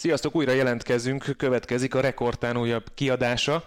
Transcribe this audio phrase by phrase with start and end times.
[0.00, 3.64] Sziasztok, újra jelentkezünk, következik a Rekordtán újabb kiadása.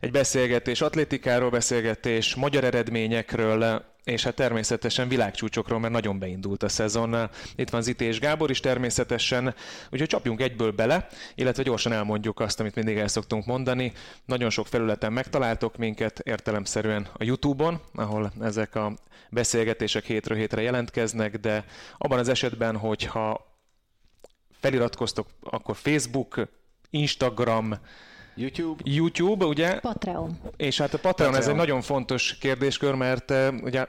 [0.00, 7.30] Egy beszélgetés atlétikáról, beszélgetés magyar eredményekről, és hát természetesen világcsúcsokról, mert nagyon beindult a szezon.
[7.56, 9.54] Itt van Ziti és Gábor is természetesen,
[9.90, 13.92] úgyhogy csapjunk egyből bele, illetve gyorsan elmondjuk azt, amit mindig el szoktunk mondani.
[14.24, 18.92] Nagyon sok felületen megtaláltok minket, értelemszerűen a YouTube-on, ahol ezek a
[19.30, 21.64] beszélgetések hétről hétre jelentkeznek, de
[21.98, 23.52] abban az esetben, hogyha
[24.64, 26.48] feliratkoztok, akkor Facebook,
[26.90, 27.74] Instagram,
[28.34, 28.82] YouTube.
[28.84, 29.80] YouTube, ugye?
[29.80, 30.38] Patreon.
[30.56, 31.34] És hát a Patreon, Patreon.
[31.34, 33.86] ez egy nagyon fontos kérdéskör, mert uh, ugye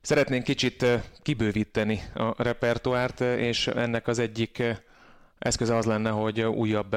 [0.00, 4.62] szeretnénk kicsit uh, kibővíteni a repertoárt, uh, és ennek az egyik
[5.38, 6.96] eszköze az lenne, hogy újabb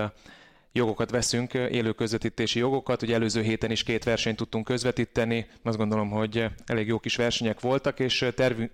[0.75, 3.01] jogokat veszünk, élő közvetítési jogokat.
[3.01, 7.59] Ugye előző héten is két versenyt tudtunk közvetíteni, azt gondolom, hogy elég jó kis versenyek
[7.59, 8.25] voltak, és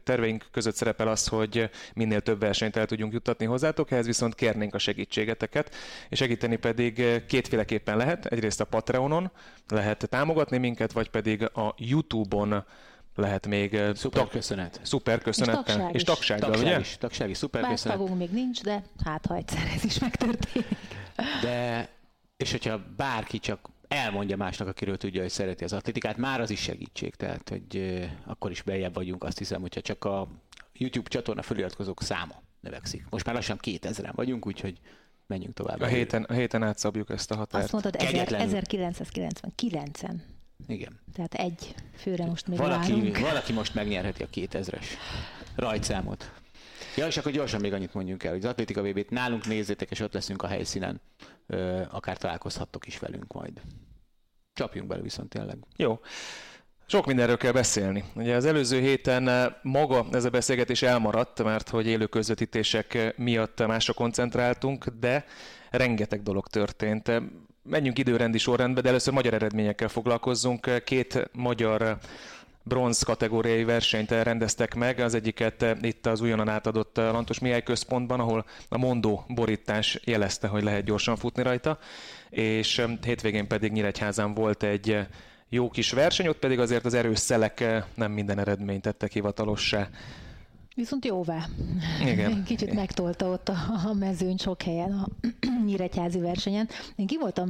[0.03, 4.73] terveink között szerepel az, hogy minél több versenyt el tudjunk juttatni hozzátok, ehhez viszont kérnénk
[4.73, 5.75] a segítségeteket,
[6.09, 8.25] és segíteni pedig kétféleképpen lehet.
[8.25, 9.31] Egyrészt a Patreonon
[9.67, 12.65] lehet támogatni minket, vagy pedig a YouTube-on
[13.15, 14.79] lehet még szuper köszönet.
[14.83, 15.63] Szuper köszönettel.
[15.65, 16.79] És, tagság és tagsággal, tagság ugye?
[16.79, 17.97] Is, tagság is, szuper Bár köszönet.
[17.97, 20.67] tagunk még nincs, de hát ha egyszer ez is megtörténik.
[21.41, 21.89] De,
[22.37, 26.61] és hogyha bárki csak elmondja másnak, akiről tudja, hogy szereti az atlétikát, már az is
[26.61, 27.15] segítség.
[27.15, 30.27] Tehát, hogy akkor is beljebb vagyunk, azt hiszem, hogyha csak a
[30.73, 33.05] YouTube csatorna feliratkozók száma növekszik.
[33.09, 34.79] Most már lassan 2000-en vagyunk, úgyhogy
[35.27, 35.81] menjünk tovább.
[35.81, 37.63] A héten, a héten átszabjuk ezt a határt.
[37.63, 40.15] Azt mondtad, 1999-en.
[40.67, 40.99] Igen.
[41.13, 43.19] Tehát egy főre most még valaki, várunk.
[43.19, 44.85] valaki most megnyerheti a 2000-es
[45.55, 46.40] rajtszámot.
[46.95, 49.99] Ja, és akkor gyorsan még annyit mondjunk el, hogy az Atlétika VB-t nálunk nézzétek, és
[49.99, 51.01] ott leszünk a helyszínen.
[51.47, 53.61] Ö, akár találkozhattok is velünk majd.
[54.53, 55.57] Csapjunk bele viszont tényleg.
[55.75, 55.99] Jó.
[56.91, 58.03] Sok mindenről kell beszélni.
[58.15, 63.93] Ugye az előző héten maga ez a beszélgetés elmaradt, mert hogy élő közvetítések miatt másra
[63.93, 65.25] koncentráltunk, de
[65.69, 67.11] rengeteg dolog történt.
[67.63, 70.83] Menjünk időrendi sorrendbe, de először magyar eredményekkel foglalkozzunk.
[70.83, 71.97] Két magyar
[72.63, 78.45] bronz kategóriai versenyt rendeztek meg, az egyiket itt az újonnan átadott Lantos Mihály központban, ahol
[78.69, 81.79] a mondó borítás jelezte, hogy lehet gyorsan futni rajta,
[82.29, 84.97] és hétvégén pedig Nyíregyházán volt egy
[85.49, 87.63] jó kis verseny, ott pedig azért az erős szelek
[87.93, 89.89] nem minden eredményt tettek hivatalossá.
[90.75, 91.45] Viszont jóvá.
[92.05, 92.43] Igen.
[92.45, 93.55] Kicsit megtolta ott a,
[93.89, 95.07] a mezőn sok helyen, a
[95.65, 96.69] nyíregyházi versenyen.
[96.95, 97.49] Én ki voltam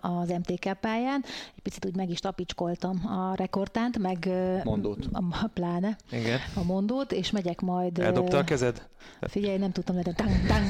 [0.00, 1.24] az MTK pályán,
[1.56, 4.28] egy picit úgy meg is tapicskoltam a rekordtánt, meg
[4.64, 5.08] mondót.
[5.12, 6.38] A, pláne Igen.
[6.54, 7.98] a mondót, és megyek majd...
[7.98, 8.88] Eldobta a kezed?
[9.20, 10.64] Figyelj, nem tudtam, de tang, tang,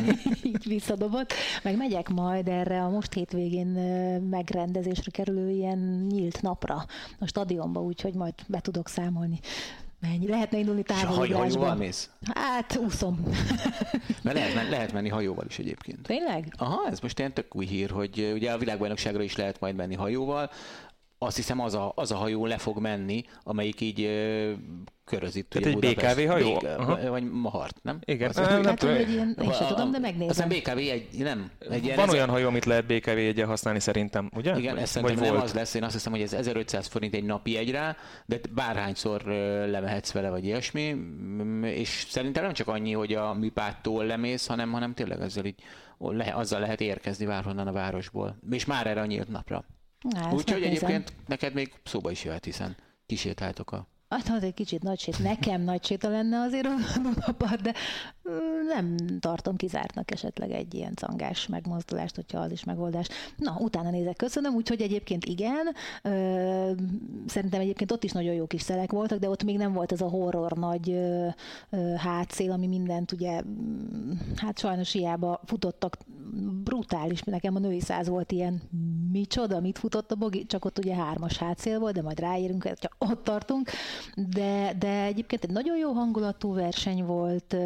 [0.54, 1.32] így visszadobott.
[1.62, 3.68] Meg megyek majd erre a most hétvégén
[4.30, 6.84] megrendezésre kerülő ilyen nyílt napra
[7.18, 9.40] a stadionba, úgyhogy majd be tudok számolni
[10.02, 10.28] Mennyi?
[10.28, 11.44] Lehetne indulni távolugrásba.
[11.46, 12.10] És hajóval mész?
[12.34, 13.22] Hát, úszom.
[14.22, 16.02] Mert lehet, lehet menni hajóval is egyébként.
[16.02, 16.54] Tényleg?
[16.58, 19.94] Aha, ez most ilyen tök új hír, hogy ugye a világbajnokságra is lehet majd menni
[19.94, 20.50] hajóval.
[21.24, 24.10] Azt hiszem az a, az a hajó le fog menni, amelyik így
[25.04, 25.46] körözít.
[25.48, 26.58] Tehát egy BKV hajó?
[26.58, 27.98] Bék, vagy Mahart, nem?
[28.04, 28.28] Igen.
[28.28, 30.28] Az, nem, nem tudom, hogy ilyen, én sem tudom, de megnézem.
[30.28, 31.50] Aztán BKV egy, nem.
[31.70, 32.16] Egy ilyen Van ezer...
[32.16, 34.58] olyan hajó, amit lehet BKV egyen használni szerintem, ugye?
[34.58, 35.44] Igen, ez szerintem nem volt?
[35.44, 37.96] az lesz, én azt hiszem, hogy ez 1500 forint egy napi egyre,
[38.26, 39.22] de bárhányszor
[39.66, 40.96] lemehetsz vele, vagy ilyesmi,
[41.62, 45.62] és szerintem nem csak annyi, hogy a műpáttól lemész, hanem, hanem tényleg ezzel így,
[46.32, 48.38] azzal lehet érkezni bárhonnan a városból.
[48.50, 49.64] És már erre a nyílt napra.
[50.32, 52.76] Úgyhogy egyébként neked még szóba is jöhet, hiszen
[53.06, 56.74] kisétáltok a Hát, hát egy kicsit nagy nekem nagy séta lenne azért a
[57.26, 57.74] napad, de
[58.68, 63.08] nem tartom kizártnak esetleg egy ilyen cangás megmozdulást, hogyha az is megoldás.
[63.36, 65.74] Na, utána nézek, köszönöm, úgyhogy egyébként igen,
[67.26, 70.00] szerintem egyébként ott is nagyon jó kis szelek voltak, de ott még nem volt ez
[70.00, 70.98] a horror nagy
[71.96, 73.42] hátszél, ami mindent ugye,
[74.36, 75.96] hát sajnos hiába futottak
[76.64, 78.62] brutális, nekem a női száz volt ilyen,
[79.12, 82.96] micsoda, mit futott a bogi, csak ott ugye hármas hátszél volt, de majd ráérünk, csak
[82.98, 83.70] ott tartunk,
[84.16, 87.56] de, de egyébként egy nagyon jó hangulatú verseny volt,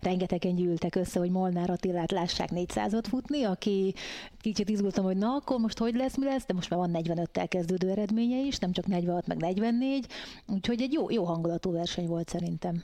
[0.00, 3.94] rengetegen gyűltek össze, hogy Molnár Attilát lássák 400-ot futni, aki
[4.40, 7.46] kicsit izgultam, hogy na, akkor most hogy lesz, mi lesz, de most már van 45-tel
[7.48, 10.06] kezdődő eredménye is, nem csak 46, meg 44,
[10.46, 12.82] úgyhogy egy jó, jó hangulatú verseny volt szerintem.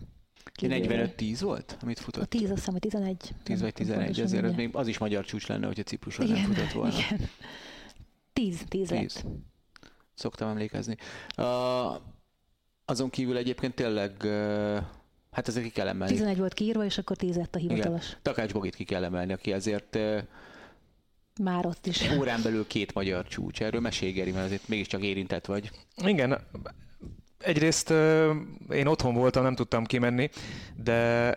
[0.58, 2.22] 45-10 volt, amit futott?
[2.22, 3.34] A 10, azt hiszem, hogy 11.
[3.42, 6.52] 10 vagy 11, ezért az, még az is magyar csúcs lenne, hogyha Cipruson igen, nem
[6.52, 6.94] futott volna.
[6.98, 7.28] Igen.
[8.32, 8.90] 10, 10, 10.
[8.90, 9.24] lett.
[10.14, 10.96] Szoktam emlékezni.
[11.36, 11.44] Uh,
[12.90, 14.12] azon kívül egyébként tényleg
[15.30, 16.12] Hát ezek ki kell emelni.
[16.12, 18.06] 11 volt kiírva, és akkor 10 lett a hivatalos.
[18.06, 18.18] Igen.
[18.22, 19.98] Takács Bogit ki kell emelni, aki azért
[21.42, 22.10] már ott is.
[22.18, 23.62] Órán belül két magyar csúcs.
[23.62, 25.70] Erről mesélj, Geri, mert azért mégiscsak érintett vagy.
[26.04, 26.38] Igen,
[27.38, 27.90] egyrészt
[28.70, 30.30] én otthon voltam, nem tudtam kimenni,
[30.76, 31.32] de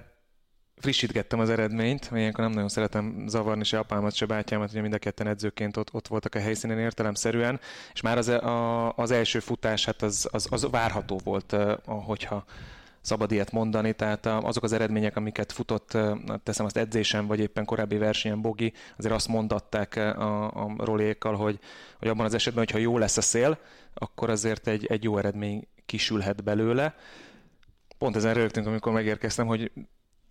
[0.78, 4.94] frissítgettem az eredményt, mert ilyenkor nem nagyon szeretem zavarni se apámat, se bátyámat, ugye mind
[4.94, 7.60] a ketten edzőként ott, ott voltak a helyszínen értelemszerűen,
[7.94, 11.56] és már az, a, az első futás, hát az, az, az várható volt,
[11.86, 12.46] hogyha
[13.02, 15.98] szabad ilyet mondani, tehát azok az eredmények, amiket futott,
[16.44, 21.60] teszem azt edzésen, vagy éppen korábbi versenyen Bogi, azért azt mondatták a, a rolékkal, hogy,
[22.00, 23.58] hogy abban az esetben, hogyha jó lesz a szél,
[23.94, 26.96] akkor azért egy, egy jó eredmény kisülhet belőle.
[27.98, 29.72] Pont ezen rögtünk, amikor megérkeztem, hogy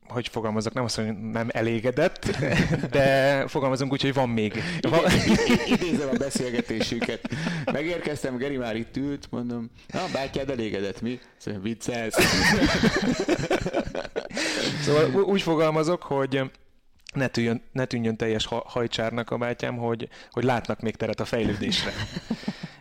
[0.08, 2.36] hogy fogalmazok, nem azt mondom, hogy nem elégedett,
[2.90, 4.62] de fogalmazunk úgy, hogy van még.
[4.80, 5.00] Van...
[5.66, 7.28] Idézem a beszélgetésünket.
[7.72, 11.18] Megérkeztem, Geri már itt ült, mondom, na, bátyád elégedett, mi?
[11.42, 12.18] Szóval viccelsz.
[14.82, 16.50] szóval úgy fogalmazok, hogy
[17.14, 21.92] ne tűnjön, ne tűnjön teljes hajcsárnak a bátyám, hogy, hogy látnak még teret a fejlődésre.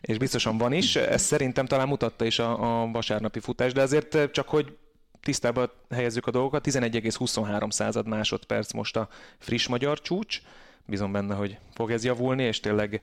[0.02, 4.32] És biztosan van is, ezt szerintem talán mutatta is a, a vasárnapi futás, de azért
[4.32, 4.78] csak, hogy
[5.22, 10.42] tisztába helyezzük a dolgokat, 11,23 század másodperc most a friss magyar csúcs,
[10.86, 13.02] bízom benne, hogy fog ez javulni, és tényleg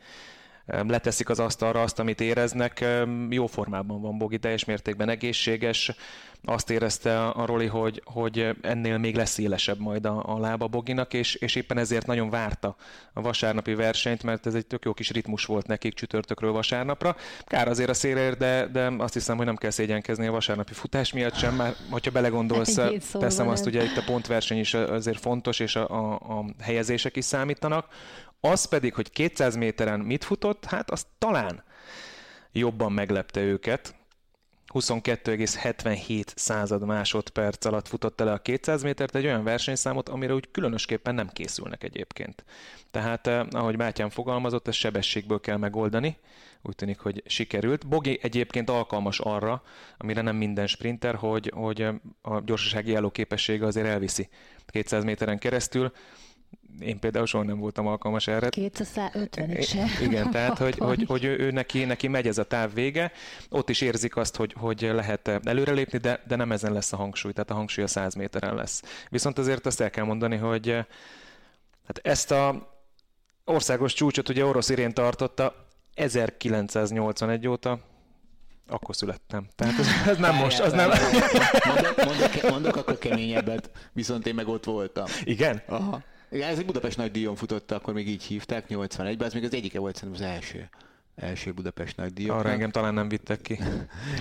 [0.68, 2.84] leteszik az asztalra azt, amit éreznek.
[3.30, 5.92] Jó formában van Bogi, teljes mértékben egészséges.
[6.44, 11.14] Azt érezte a Roli, hogy, hogy ennél még lesz élesebb majd a, a lába Boginak,
[11.14, 12.76] és, és éppen ezért nagyon várta
[13.12, 17.16] a vasárnapi versenyt, mert ez egy tök jó kis ritmus volt nekik csütörtökről vasárnapra.
[17.44, 21.12] Kár azért a szélért, de, de azt hiszem, hogy nem kell szégyenkezni a vasárnapi futás
[21.12, 22.78] miatt sem, már hogyha belegondolsz,
[23.12, 27.24] teszem azt, ugye itt a pontverseny is azért fontos, és a, a, a helyezések is
[27.24, 27.86] számítanak.
[28.40, 31.64] Az pedig, hogy 200 méteren mit futott, hát az talán
[32.52, 33.96] jobban meglepte őket.
[34.74, 41.14] 22,77 század másodperc alatt futott el a 200 métert, egy olyan versenyszámot, amire úgy különösképpen
[41.14, 42.44] nem készülnek egyébként.
[42.90, 46.16] Tehát, eh, ahogy Bátyám fogalmazott, ezt sebességből kell megoldani,
[46.62, 47.88] úgy tűnik, hogy sikerült.
[47.88, 49.62] Bogi egyébként alkalmas arra,
[49.98, 51.82] amire nem minden sprinter, hogy, hogy
[52.22, 54.28] a gyorsasági jelóképessége azért elviszi
[54.66, 55.92] 200 méteren keresztül
[56.80, 58.48] én például soha nem voltam alkalmas erre.
[58.48, 59.76] 250 is.
[60.00, 63.12] Igen, tehát hogy, hogy, hogy ő, ő neki, neki megy ez a táv vége,
[63.48, 67.32] ott is érzik azt, hogy, hogy lehet előrelépni, de, de nem ezen lesz a hangsúly,
[67.32, 68.82] tehát a hangsúly a 100 méteren lesz.
[69.08, 70.70] Viszont azért azt el kell mondani, hogy
[71.86, 72.76] hát ezt a
[73.44, 77.78] országos csúcsot ugye orosz irén tartotta 1981 óta,
[78.68, 79.48] akkor születtem.
[79.56, 80.90] Tehát ez, ez nem Várjál, most, az nem...
[81.64, 85.04] Mondok, mondok, mondok akkor keményebbet, viszont én meg ott voltam.
[85.24, 85.62] Igen?
[85.66, 86.02] Aha.
[86.30, 89.54] Igen, ez egy Budapest nagy díjon futott, akkor még így hívták, 81-ben, ez még az
[89.54, 90.68] egyike volt szerintem az első
[91.18, 92.38] első Budapest nagy díjon.
[92.38, 93.58] Arra engem talán nem vittek ki.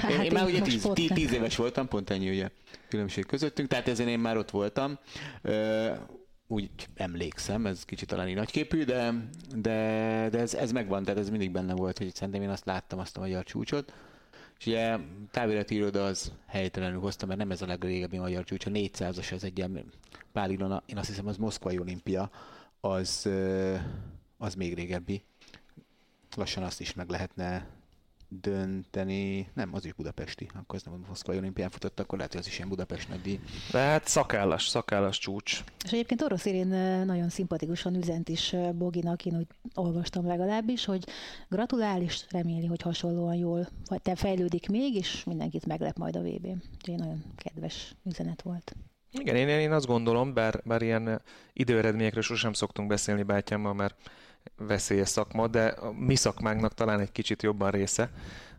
[0.01, 2.49] Hát én, én már ugye tíz, tíz, tíz, éves voltam, pont ennyi ugye
[2.89, 4.99] különbség közöttünk, tehát ezen én már ott voltam.
[6.47, 9.13] úgy emlékszem, ez kicsit talán nagyképű, de,
[9.55, 12.99] de, de ez, ez megvan, tehát ez mindig benne volt, hogy szerintem én azt láttam,
[12.99, 13.93] azt a magyar csúcsot.
[14.59, 14.97] És ugye
[15.31, 19.43] távirati iroda az helytelenül hozta, mert nem ez a legrégebbi magyar csúcs, a 400-as az
[19.43, 19.91] egy ilyen
[20.31, 20.51] Pál
[20.85, 22.29] én azt hiszem az Moszkvai olimpia,
[22.79, 23.29] az,
[24.37, 25.23] az még régebbi.
[26.35, 27.67] Lassan azt is meg lehetne
[28.27, 32.41] dönteni, nem, az is budapesti, akkor az nem a Moszkvai olimpián futott, akkor lehet, hogy
[32.41, 33.39] az is ilyen Budapest nagy
[33.71, 35.63] De hát szakállas, szakállas csúcs.
[35.83, 36.67] És egyébként Orosz Irén
[37.05, 41.05] nagyon szimpatikusan üzent is Boginak, én úgy olvastam legalábbis, hogy
[41.49, 46.21] gratulál és reméli, hogy hasonlóan jól vagy te fejlődik még, és mindenkit meglep majd a
[46.21, 48.75] vb n Úgyhogy nagyon kedves üzenet volt.
[49.11, 51.21] Igen, én, én azt gondolom, bár, bár ilyen
[51.53, 54.09] időeredményekről sosem szoktunk beszélni bátyámmal, mert
[54.57, 58.09] veszélyes szakma, de a mi szakmánknak talán egy kicsit jobban része,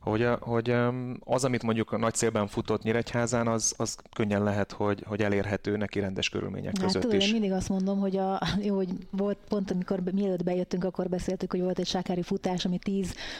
[0.00, 0.74] hogy, a, hogy
[1.20, 5.76] az, amit mondjuk a nagy szélben futott Nyíregyházán, az, az könnyen lehet, hogy, hogy elérhető
[5.76, 7.26] neki rendes körülmények hát, között tudod, is.
[7.26, 11.50] Én mindig azt mondom, hogy, a, jó, hogy volt pont, amikor mielőtt bejöttünk, akkor beszéltük,
[11.50, 12.78] hogy volt egy sákári futás, ami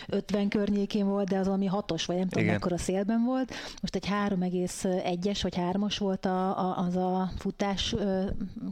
[0.09, 3.55] 10-50 környékén volt, de az valami hatos, vagy nem tudom, mekkora szélben volt.
[3.81, 8.25] Most egy 3,1-es vagy 3-as volt a, a, az a futás ö,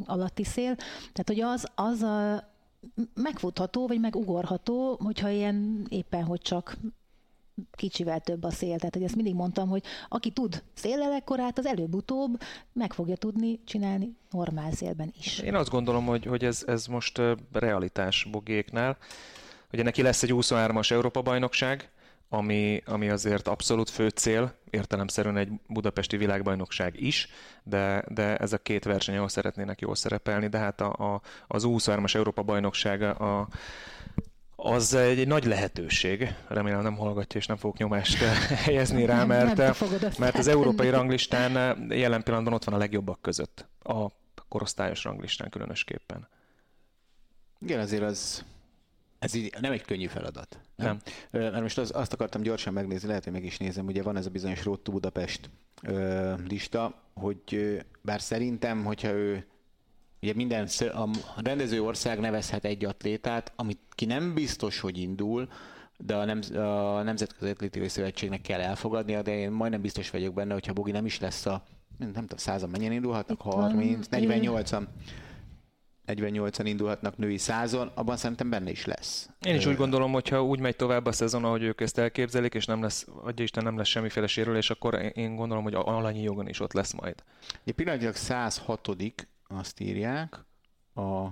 [0.06, 0.74] alatti szél.
[1.12, 2.54] Tehát, hogy az, az a,
[3.14, 6.76] megfutható, vagy megugorható, hogyha ilyen éppen, hogy csak
[7.70, 8.76] kicsivel több a szél.
[8.76, 12.40] Tehát, hogy ezt mindig mondtam, hogy aki tud széllel ekkorát, az előbb-utóbb
[12.72, 15.38] meg fogja tudni csinálni normál szélben is.
[15.38, 17.20] Én azt gondolom, hogy, hogy ez, ez most
[17.52, 18.96] realitás Bogéknál.
[19.72, 21.90] Ugye neki lesz egy 23-as Európa-bajnokság,
[22.28, 27.28] ami, ami azért abszolút fő cél, értelemszerűen egy budapesti világbajnokság is,
[27.62, 31.62] de, de ez a két verseny, ahol szeretnének jól szerepelni, de hát a, a, az
[31.66, 33.48] 23-as Európa-bajnokság a,
[34.56, 36.34] az egy nagy lehetőség.
[36.48, 38.22] Remélem nem hallgatja, és nem fogok nyomást
[38.64, 39.56] helyezni rá, mert,
[40.18, 43.68] mert az európai ranglistán jelen pillanatban ott van a legjobbak között.
[43.82, 44.06] A
[44.48, 46.28] korosztályos ranglistán különösképpen.
[47.60, 48.44] Igen, azért az
[49.26, 50.58] ez így nem egy könnyű feladat.
[50.76, 50.98] Nem.
[51.30, 51.42] nem.
[51.42, 54.26] Mert most az, azt akartam gyorsan megnézni, lehet, hogy meg is nézem, ugye van ez
[54.26, 55.50] a bizonyos Road to Budapest
[55.82, 59.46] ö, lista, hogy bár szerintem, hogyha ő
[60.22, 65.48] ugye minden a rendező ország nevezhet egy atlétát, amit ki nem biztos, hogy indul,
[65.98, 70.52] de a, nem, a Nemzetközi Atlétikai Szövetségnek kell elfogadnia, de én majdnem biztos vagyok benne,
[70.52, 71.62] hogyha Bogi nem is lesz a,
[71.98, 74.82] nem, tudom, százan mennyien indulhatnak, 30, 48-an.
[76.06, 79.30] 48-an indulhatnak női százon, abban szerintem benne is lesz.
[79.40, 82.54] Én is úgy gondolom, hogy ha úgy megy tovább a szezon, ahogy ők ezt elképzelik,
[82.54, 86.48] és nem lesz, adja Isten, nem lesz semmiféle sérülés, akkor én gondolom, hogy alanyi jogon
[86.48, 87.22] is ott lesz majd.
[87.64, 88.88] Egy pillanatilag 106
[89.48, 90.44] azt írják,
[90.94, 91.26] a...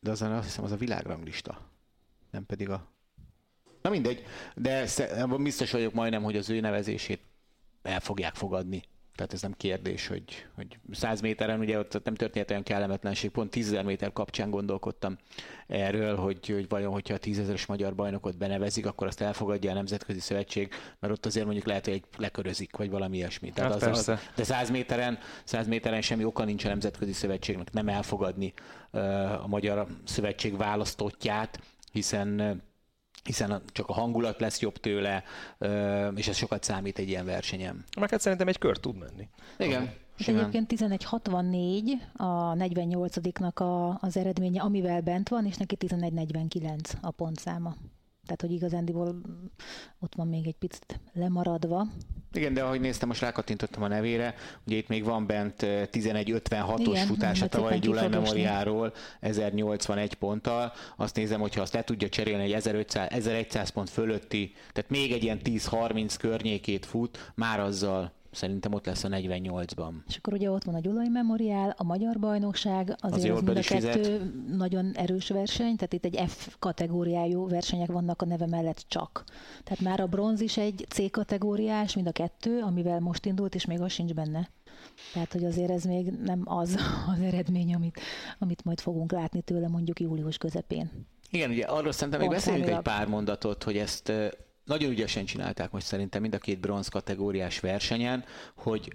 [0.00, 1.60] de azon azt hiszem az a világranglista,
[2.30, 2.86] nem pedig a...
[3.82, 4.24] Na mindegy,
[4.54, 4.86] de
[5.36, 7.20] biztos vagyok majdnem, hogy az ő nevezését
[7.82, 8.82] el fogják fogadni
[9.14, 13.50] tehát ez nem kérdés, hogy, hogy 100 méteren ugye ott nem történt olyan kellemetlenség, pont
[13.50, 15.18] 10 méter kapcsán gondolkodtam
[15.66, 19.74] erről, hogy, hogy vajon, hogyha a 10 ezeres magyar bajnokot benevezik, akkor azt elfogadja a
[19.74, 23.50] Nemzetközi Szövetség, mert ott azért mondjuk lehet, hogy egy lekörözik, vagy valami ilyesmi.
[23.50, 27.72] Tehát hát az, az, de 100 méteren, 100 méteren semmi oka nincs a Nemzetközi Szövetségnek
[27.72, 28.52] nem elfogadni
[28.90, 29.02] uh,
[29.44, 31.60] a Magyar Szövetség választottját,
[31.92, 32.62] hiszen
[33.24, 35.24] hiszen csak a hangulat lesz jobb tőle,
[36.14, 37.84] és ez sokat számít egy ilyen versenyen.
[38.00, 39.28] Meg hát szerintem egy kör tud menni.
[39.58, 39.92] Igen.
[40.18, 41.82] És egyébként 11.64
[42.16, 47.76] a 48-nak a, az eredménye, amivel bent van, és neki 11.49 a pontszáma.
[48.24, 49.20] Tehát, hogy igazándiból
[49.98, 51.86] ott van még egy picit lemaradva.
[52.34, 54.34] Igen, de ahogy néztem, most rákattintottam a nevére,
[54.66, 60.72] ugye itt még van bent 11.56-os futása tavaly Gyulai Memoriáról 1081 ponttal.
[60.96, 65.22] Azt nézem, hogyha azt le tudja cserélni egy 1500, 1100 pont fölötti, tehát még egy
[65.22, 69.92] ilyen 10-30 környékét fut, már azzal Szerintem ott lesz a 48-ban.
[70.08, 73.56] És akkor ugye ott van a Gyulai Memoriál, a Magyar Bajnokság, azért az, az mind
[73.56, 74.46] a kettő fizet.
[74.56, 79.24] nagyon erős verseny, tehát itt egy F kategóriájú versenyek vannak a neve mellett csak.
[79.64, 83.64] Tehát már a bronz is egy C kategóriás, mind a kettő, amivel most indult, és
[83.64, 84.50] még az sincs benne.
[85.12, 86.78] Tehát, hogy azért ez még nem az
[87.14, 88.00] az eredmény, amit,
[88.38, 90.90] amit majd fogunk látni tőle mondjuk július közepén.
[91.30, 94.12] Igen, ugye arról szerintem még beszéljünk egy pár mondatot, hogy ezt
[94.64, 98.92] nagyon ügyesen csinálták most szerintem mind a két bronz kategóriás versenyen, hogy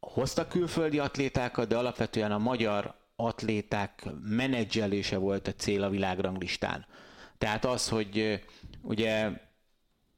[0.00, 6.86] hoztak külföldi atlétákat, de alapvetően a magyar atléták menedzselése volt a cél a világranglistán.
[7.38, 8.42] Tehát az, hogy
[8.82, 9.30] ugye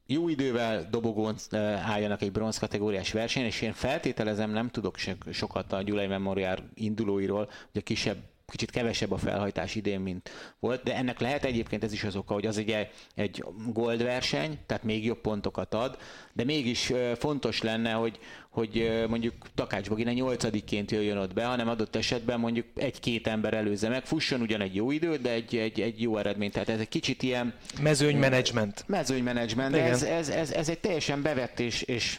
[0.07, 1.37] jó idővel dobogón
[1.85, 4.97] álljanak egy bronz kategóriás versenyen, és én feltételezem, nem tudok
[5.33, 8.17] sokat a Gyulai Memorial indulóiról, hogy a kisebb
[8.51, 12.35] kicsit kevesebb a felhajtás idén, mint volt, de ennek lehet egyébként ez is az oka,
[12.35, 15.99] hogy az egy, egy gold verseny, tehát még jobb pontokat ad,
[16.33, 21.97] de mégis fontos lenne, hogy, hogy mondjuk Takács Bogina nyolcadikként jöjjön ott be, hanem adott
[21.97, 26.03] esetben mondjuk egy-két ember előzze meg, fusson ugyan egy jó idő, de egy, egy, egy
[26.03, 26.51] jó eredmény.
[26.51, 27.55] Tehát ez egy kicsit ilyen...
[27.83, 28.85] Mezőnymenedzsment.
[28.87, 32.19] Mezőnymenedzsment, de ez, ez, ez, ez, egy teljesen bevett és, és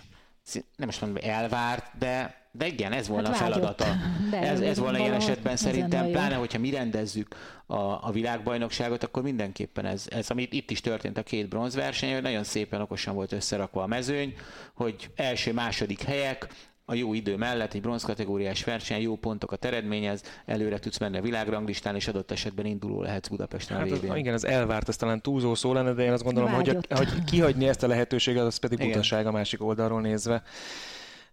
[0.53, 3.85] nem most mondom elvárt, de de igen, ez volna hát a feladata.
[4.31, 9.23] De ez, ez volna ilyen esetben szerintem, pláne hogyha mi rendezzük a, a világbajnokságot, akkor
[9.23, 13.31] mindenképpen ez, ez, amit itt is történt a két bronzverseny, hogy nagyon szépen okosan volt
[13.31, 14.33] összerakva a mezőny,
[14.73, 16.47] hogy első-második helyek,
[16.89, 21.95] a jó idő mellett egy bronzkategóriás verseny, jó pontokat eredményez, előre tudsz menni a világranglistán,
[21.95, 25.55] és adott esetben induló lehetsz Budapesten hát a az, Igen, az elvárt, ez talán túlzó
[25.55, 28.79] szó lenne, de én azt gondolom, hogy, a, hogy kihagyni ezt a lehetőséget, az pedig
[28.79, 30.43] butaság a másik oldalról nézve.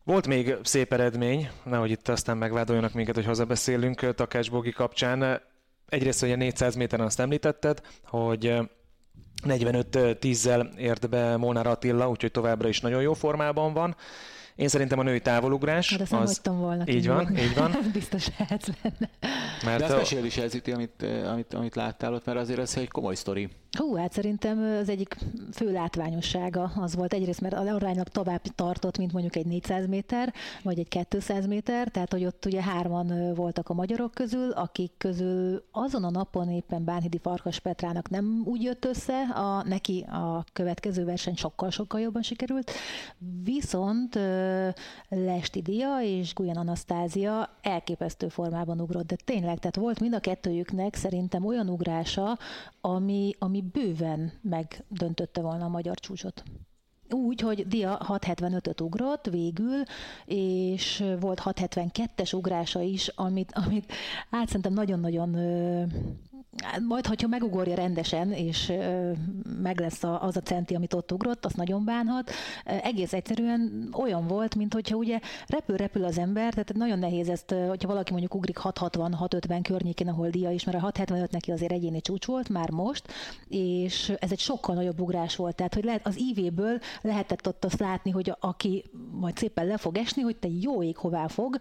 [0.04, 5.40] Volt még szép eredmény, nehogy itt aztán megvádoljanak minket, hogy hazabeszélünk Takács Bogi kapcsán.
[5.88, 8.54] Egyrészt ugye 400 méteren azt említetted, hogy
[9.46, 13.96] 45-10-zel ért be Molnár Attila, úgyhogy továbbra is nagyon jó formában van.
[14.56, 15.90] Én szerintem a női távolugrás.
[15.90, 16.56] Hát azt az...
[16.56, 16.84] volna.
[16.86, 17.76] Így van, így van.
[17.92, 19.10] Biztos lehetsz benne.
[19.64, 19.96] Mert De azt a...
[19.96, 23.48] mesél is ez itt, amit, amit, amit láttál ott, mert azért ez egy komoly sztori.
[23.76, 25.16] Hú, hát szerintem az egyik
[25.52, 27.12] fő látványossága az volt.
[27.12, 32.12] Egyrészt, mert aránylag tovább tartott, mint mondjuk egy 400 méter, vagy egy 200 méter, tehát
[32.12, 37.18] hogy ott ugye hárman voltak a magyarok közül, akik közül azon a napon éppen Bánhidi
[37.22, 42.70] Farkas Petrának nem úgy jött össze, a, neki a következő verseny sokkal-sokkal jobban sikerült,
[43.44, 44.18] viszont
[45.08, 50.94] Lesti Dia és Guyan Anasztázia elképesztő formában ugrott, de tényleg, tehát volt mind a kettőjüknek
[50.94, 52.38] szerintem olyan ugrása,
[52.80, 56.42] ami, ami bőven megdöntötte volna a magyar csúcsot.
[57.10, 59.82] Úgy, hogy Dia 675-öt ugrott végül,
[60.24, 63.92] és volt 672-es ugrása is, amit, amit
[64.30, 65.36] hát szerintem nagyon-nagyon
[66.88, 68.72] majd, hogyha megugorja rendesen, és
[69.62, 72.30] meg lesz az a centi, amit ott ugrott, azt nagyon bánhat.
[72.64, 77.88] Egész egyszerűen olyan volt, mint hogyha ugye repül-repül az ember, tehát nagyon nehéz ezt, hogyha
[77.88, 82.26] valaki mondjuk ugrik 660-650 környékén, ahol dia is, mert a 675 neki azért egyéni csúcs
[82.26, 83.12] volt már most,
[83.48, 85.56] és ez egy sokkal nagyobb ugrás volt.
[85.56, 89.96] Tehát, hogy lehet, az IV-ből lehetett ott azt látni, hogy aki majd szépen le fog
[89.96, 91.58] esni, hogy te jó ég hová fog.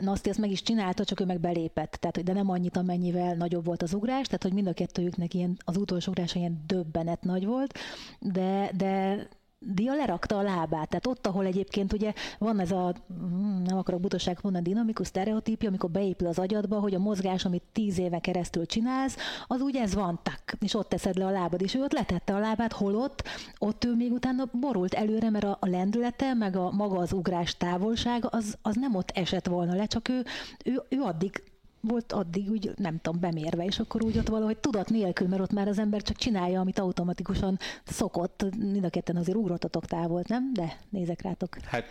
[0.00, 1.96] Na azt ezt meg is csinálta, csak ő meg belépett.
[2.00, 5.56] Tehát, de nem annyit, amennyivel nagyobb volt az ugrás, tehát hogy mind a kettőjüknek ilyen,
[5.64, 7.78] az utolsó ugrása ilyen döbbenet nagy volt,
[8.20, 9.26] de, de
[9.66, 14.00] Dia lerakta a lábát, tehát ott, ahol egyébként ugye van ez a, hm, nem akarok
[14.00, 18.66] butaság mondani, dinamikus sztereotípia, amikor beépül az agyadba, hogy a mozgás, amit tíz éve keresztül
[18.66, 21.92] csinálsz, az úgy ez van, tak, és ott teszed le a lábad, és ő ott
[21.92, 23.22] letette a lábát, holott
[23.58, 27.56] ott ő még utána borult előre, mert a, a lendülete, meg a maga az ugrás
[27.56, 30.24] távolsága, az, az nem ott esett volna le, csak ő,
[30.64, 31.42] ő, ő addig
[31.86, 35.52] volt addig úgy, nem tudom, bemérve, és akkor úgy ott valahogy tudat nélkül, mert ott
[35.52, 38.44] már az ember csak csinálja, amit automatikusan szokott.
[38.56, 40.52] Mind a ketten azért ugrottatok távol, nem?
[40.52, 41.56] De nézek rátok.
[41.64, 41.86] Hát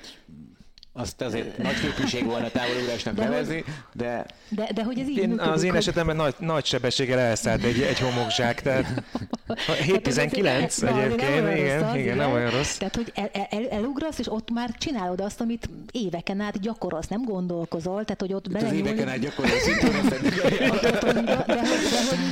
[0.96, 4.26] azt azért nagy képűség volna távolugrásnak de nevezni, hogy, de...
[4.50, 4.70] de...
[4.74, 8.00] De hogy ez így én, működik, Az én esetemben nagy, nagy sebességgel elszállt egy, egy
[8.00, 9.04] homokzsák, tehát
[9.48, 12.78] 7-19 hát egyébként, igen, rossz, igen, nem olyan rossz.
[12.78, 17.24] Tehát, hogy el, el, elugrasz, és ott már csinálod azt, amit éveken át gyakorolsz, nem
[17.24, 18.68] gondolkozol, tehát, hogy ott bele...
[18.68, 19.68] Az éveken át gyakorolsz,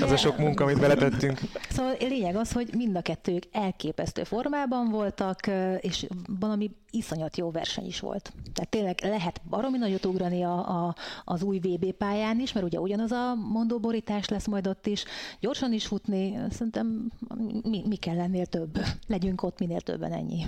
[0.02, 1.40] Az a sok munka, amit beletettünk.
[1.70, 5.40] Szóval lényeg az, hogy mind a kettők elképesztő formában voltak,
[5.80, 6.06] és
[6.40, 8.34] valami iszonyat jó verseny is volt.
[8.54, 12.80] Tehát tényleg lehet baromi nagyot ugrani a, a, az új VB pályán is, mert ugye
[12.80, 15.04] ugyanaz a mondóborítás lesz majd ott is.
[15.40, 17.12] Gyorsan is futni, szerintem
[17.64, 18.80] mi, mi kell lennél több.
[19.08, 20.46] Legyünk ott minél többen ennyi.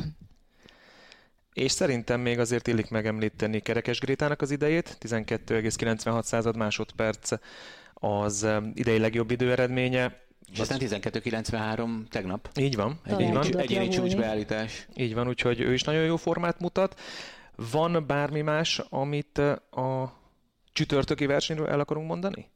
[1.54, 7.32] És szerintem még azért illik megemlíteni Kerekes Grétának az idejét, 12,96 másodperc
[7.94, 10.23] az idei legjobb időeredménye.
[10.52, 12.50] És aztán 12.93 tegnap.
[12.60, 13.00] Így van.
[13.04, 13.62] Egyéni, így van.
[13.62, 14.88] egyéni csúcsbeállítás.
[14.96, 17.00] Így van, úgyhogy ő is nagyon jó formát mutat.
[17.72, 19.38] Van bármi más, amit
[19.72, 20.18] a
[20.74, 22.52] csütörtöki versenyről el akarunk mondani?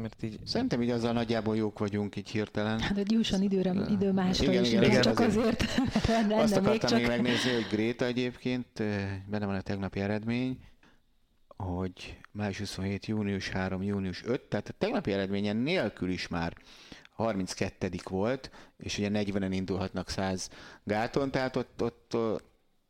[0.00, 0.38] Mert így...
[0.44, 2.80] Szerintem így azzal nagyjából jók vagyunk így hirtelen.
[2.80, 6.70] Hát, hogy jusson időre, idő másra igen, is, igen, igen, csak azért, azért Azt akartam
[6.70, 6.98] még, csak...
[6.98, 8.82] még megnézni, hogy Gréta egyébként,
[9.26, 10.58] benne van a tegnapi eredmény,
[11.56, 16.56] hogy május 27, június 3, június 5, tehát a tegnapi eredményen nélkül is már
[17.10, 20.48] 32 volt, és ugye 40-en indulhatnak 100
[20.84, 22.16] gáton, tehát ott, ott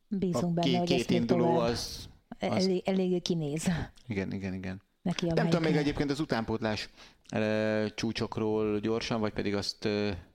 [0.09, 2.67] Bízunk benne, két, két induló az, az...
[2.67, 3.69] Elég, elég kinéz.
[4.07, 4.83] Igen, igen, igen.
[5.03, 6.91] Neki a Nem tudom még egyébként az utánpótlás
[7.29, 10.27] e, csúcsokról gyorsan, vagy pedig azt e,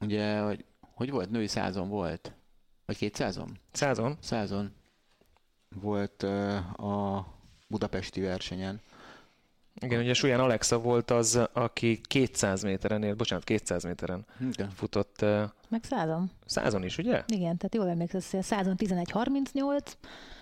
[0.00, 1.30] ugye, hogy, hogy volt?
[1.30, 2.32] Női százon volt?
[2.86, 3.58] Vagy kétszázon?
[3.72, 4.16] Százon.
[4.20, 4.72] Százon
[5.68, 6.22] volt
[6.76, 7.26] a
[7.74, 8.80] budapesti versenyen.
[9.80, 14.70] Igen, ugye Súlyán Alexa volt az, aki 200 méteren ér, bocsánat, 200 méteren Igen.
[14.70, 15.20] futott.
[15.68, 16.30] Meg százon.
[16.46, 17.24] Százon is, ugye?
[17.26, 19.92] Igen, tehát jól emlékszem, százon 11.38,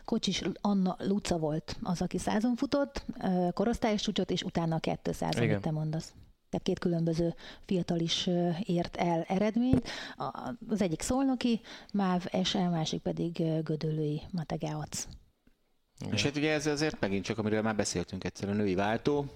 [0.04, 3.04] Kocsis Anna Luca volt az, aki százon futott,
[3.52, 6.12] korosztályos csúcsot, és utána a 200, amit te mondasz
[6.50, 7.34] tehát két különböző
[7.66, 8.28] fiatal is
[8.64, 9.88] ért el eredményt.
[10.68, 11.60] Az egyik szolnoki,
[11.92, 15.06] MÁV SL, másik pedig Gödöllői Mategeac.
[16.02, 16.14] Igen.
[16.14, 19.26] És hát ugye ez azért megint csak, amiről már beszéltünk egyszer, a női váltó,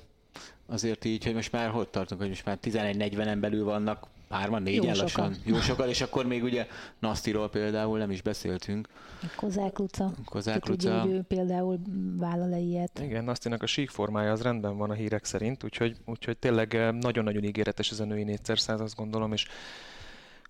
[0.66, 4.82] azért így, hogy most már hogy tartunk, hogy most már 11-40-en belül vannak, hárman, négyen
[4.82, 5.36] jó lassan, sokan.
[5.44, 6.66] jó sokan, és akkor még ugye
[6.98, 8.88] Nasztiról például nem is beszéltünk.
[9.36, 10.12] Kozák Luca.
[10.24, 11.00] Kozák Luca.
[11.00, 11.78] Tudja, ő például
[12.16, 12.98] vállal -e ilyet.
[12.98, 16.92] Igen, Nasztinak a sík formája az rendben van a hírek szerint, úgyhogy, úgyhogy tényleg eh,
[16.92, 19.46] nagyon-nagyon ígéretes ez a női 4 azt gondolom, és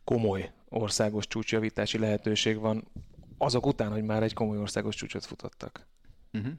[0.05, 2.85] komoly országos csúcsjavítási lehetőség van
[3.39, 5.87] azok után, hogy már egy komoly országos csúcsot futottak.
[6.37, 6.53] Uh-huh.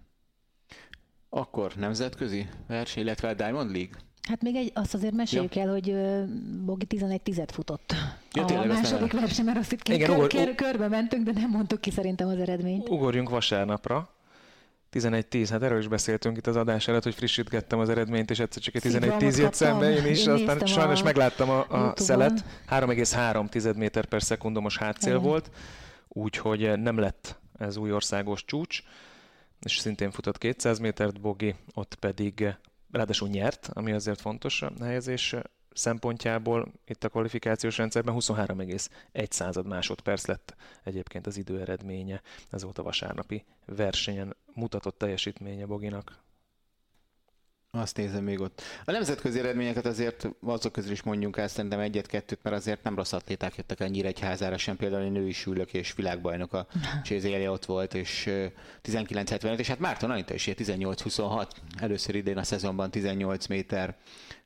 [1.29, 3.97] Akkor nemzetközi verseny, illetve a Diamond League?
[4.27, 5.61] Hát még egy, azt azért meséljük ja.
[5.61, 5.95] el, hogy
[6.65, 7.93] Bogi 11 tizet futott.
[8.33, 11.31] Ja, a tényleg, második verseny, mert azt itt Igen, kör, ugor, kör, körbe mentünk, de
[11.39, 12.89] nem mondtuk ki szerintem az eredményt.
[12.89, 14.09] Ugorjunk vasárnapra.
[14.93, 18.61] 11-10, hát erről is beszéltünk itt az adás előtt, hogy frissítgettem az eredményt, és egyszer
[18.61, 22.43] csak egy 11-10 jött szembe én is, én aztán sajnos a megláttam a, a szelet.
[22.69, 25.23] 3,3 méter per szekundumos hátszél Igen.
[25.23, 25.49] volt,
[26.07, 28.83] úgyhogy nem lett ez új országos csúcs
[29.61, 32.55] és szintén futott 200 métert Bogi, ott pedig
[32.91, 35.35] ráadásul nyert, ami azért fontos a helyezés
[35.73, 42.21] szempontjából itt a kvalifikációs rendszerben 23,1 század másodperc lett egyébként az idő eredménye.
[42.49, 46.25] Ez volt a vasárnapi versenyen mutatott teljesítménye Boginak.
[47.71, 48.61] Azt nézem még ott.
[48.85, 53.11] A nemzetközi eredményeket azért azok közül is mondjunk el szerintem egyet-kettőt, mert azért nem rossz
[53.13, 54.75] atléták jöttek ennyire egy házára sem.
[54.75, 56.67] Például egy női sülök és világbajnok a
[57.03, 58.29] Csézélje ott volt, és
[58.81, 61.49] 1975, és hát Márton Anita is 18-26,
[61.79, 63.95] először idén a szezonban 18 méter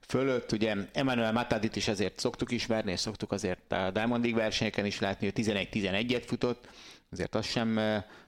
[0.07, 0.51] fölött.
[0.51, 4.99] Ugye Emmanuel Matadit is azért szoktuk ismerni, és szoktuk azért a Diamond League versenyeken is
[4.99, 6.67] látni, hogy 11-11-et futott,
[7.11, 7.79] azért az sem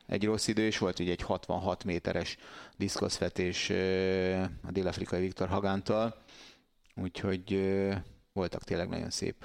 [0.06, 2.38] egy rossz idő, és volt ugye egy 66 méteres
[2.78, 3.69] diszkoszvetés
[4.63, 6.15] a dél-afrikai Viktor Hagántal,
[6.96, 7.74] úgyhogy
[8.34, 9.36] voltak tényleg nagyon szép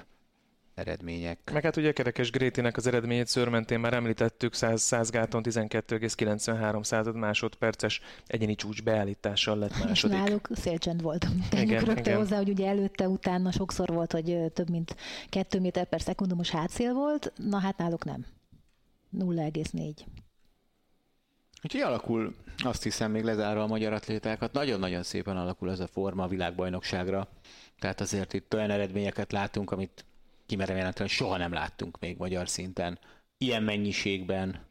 [0.73, 1.51] eredmények.
[1.53, 7.15] Meg hát ugye Kerekes Grétinek az eredményét szörmentén már említettük, 100, 100 gáton 12,93 század
[7.15, 10.17] másodperces egyéni csúcs beállítással lett második.
[10.17, 11.27] És náluk szélcsend volt.
[11.49, 12.17] Tegyük rögtön igen.
[12.17, 14.95] hozzá, hogy ugye előtte, utána sokszor volt, hogy több mint
[15.29, 18.25] 2 méter per szekundumos hátszél volt, na hát náluk nem.
[19.17, 19.93] 0,4.
[21.63, 26.23] Úgyhogy alakul, azt hiszem, még lezárva a magyar atlétákat, nagyon-nagyon szépen alakul ez a forma
[26.23, 27.27] a világbajnokságra.
[27.79, 30.05] Tehát azért itt olyan eredményeket látunk, amit
[30.45, 32.99] kimerem jelenteni, soha nem láttunk még magyar szinten.
[33.37, 34.65] Ilyen mennyiségben,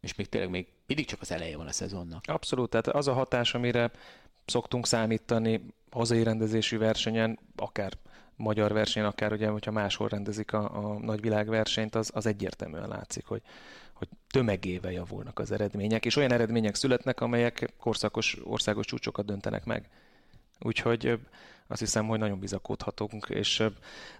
[0.00, 2.24] és még tényleg még mindig csak az eleje van a szezonnak.
[2.26, 3.90] Abszolút, tehát az a hatás, amire
[4.44, 7.92] szoktunk számítani hazai rendezésű versenyen, akár
[8.36, 13.26] magyar versenyen, akár ugye, hogyha máshol rendezik a, a nagy világversenyt, az, az egyértelműen látszik,
[13.26, 13.42] hogy
[14.08, 19.88] hogy tömegével javulnak az eredmények, és olyan eredmények születnek, amelyek korszakos országos csúcsokat döntenek meg.
[20.60, 21.18] Úgyhogy
[21.66, 23.62] azt hiszem, hogy nagyon bizakodhatunk, és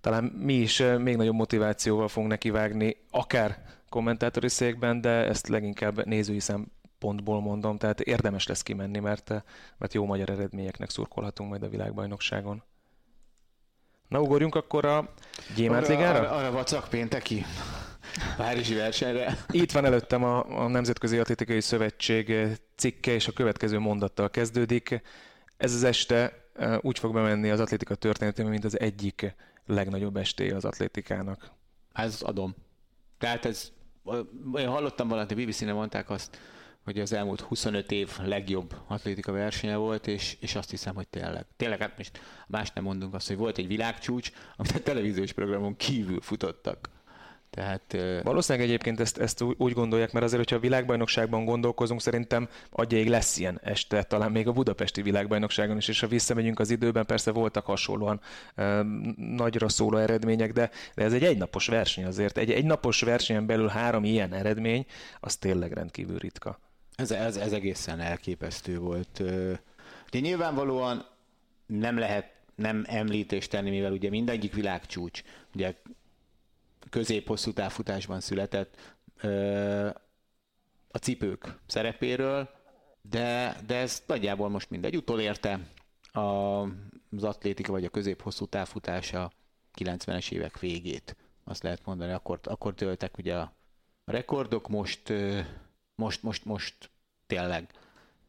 [0.00, 6.40] talán mi is még nagyobb motivációval fogunk nekivágni, akár kommentátori székben, de ezt leginkább nézői
[6.40, 9.28] szempontból mondom, tehát érdemes lesz kimenni, mert,
[9.78, 12.62] mert jó magyar eredményeknek szurkolhatunk majd a világbajnokságon.
[14.08, 15.12] Na, ugorjunk akkor a
[15.56, 16.18] Gyémánt Ligára?
[16.18, 17.44] Arra, arra, vacak pénteki.
[18.36, 19.44] Párizsi versenyre.
[19.50, 22.34] Itt van előttem a, a Nemzetközi Atlétikai Szövetség
[22.76, 25.02] cikke, és a következő mondattal kezdődik.
[25.56, 26.48] Ez az este
[26.80, 29.34] úgy fog bemenni az atlétika történetében, mint az egyik
[29.66, 31.50] legnagyobb estéje az atlétikának.
[31.92, 32.54] Ez adom.
[33.18, 33.72] Tehát ez,
[34.54, 36.38] én hallottam valamit, a BBC-nél mondták azt,
[36.84, 41.46] hogy az elmúlt 25 év legjobb atlétika versenye volt, és, és azt hiszem, hogy tényleg.
[41.56, 45.76] Tényleg, hát most más nem mondunk azt, hogy volt egy világcsúcs, amit a televíziós programon
[45.76, 46.92] kívül futottak.
[47.54, 53.08] Tehát, Valószínűleg egyébként ezt, ezt úgy gondolják, mert azért, hogyha a világbajnokságban gondolkozunk, szerintem adjaig
[53.08, 57.30] lesz ilyen este, talán még a budapesti világbajnokságon is, és ha visszamegyünk az időben, persze
[57.30, 58.20] voltak hasonlóan
[58.54, 58.82] e,
[59.16, 62.38] nagyra szóló eredmények, de, de ez egy egynapos verseny azért.
[62.38, 64.86] Egy egynapos versenyen belül három ilyen eredmény,
[65.20, 66.58] az tényleg rendkívül ritka.
[66.94, 69.22] Ez, ez, ez egészen elképesztő volt.
[70.10, 71.06] De nyilvánvalóan
[71.66, 75.22] nem lehet nem említést tenni, mivel ugye mindegyik világcsúcs.
[75.54, 75.74] Ugye
[76.90, 78.76] közép-hosszú távfutásban született
[80.88, 82.48] a cipők szerepéről,
[83.02, 84.96] de, de ez nagyjából most mindegy.
[84.96, 85.60] Utolérte
[86.12, 89.32] a, az atlétika vagy a közép-hosszú távfutása
[89.78, 91.16] 90-es évek végét.
[91.44, 93.52] Azt lehet mondani, akkor, akkor töltek ugye a
[94.04, 95.12] rekordok, most,
[95.94, 96.90] most, most, most
[97.26, 97.68] tényleg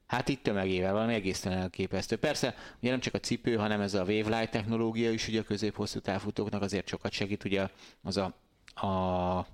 [0.07, 2.15] Hát itt tömegével valami egészen elképesztő.
[2.15, 5.99] Persze, ugye nem csak a cipő, hanem ez a Wavelight technológia is ugye a közép-hosszú
[5.99, 7.67] távfutóknak azért sokat segít, ugye
[8.03, 8.33] az a
[8.75, 9.47] a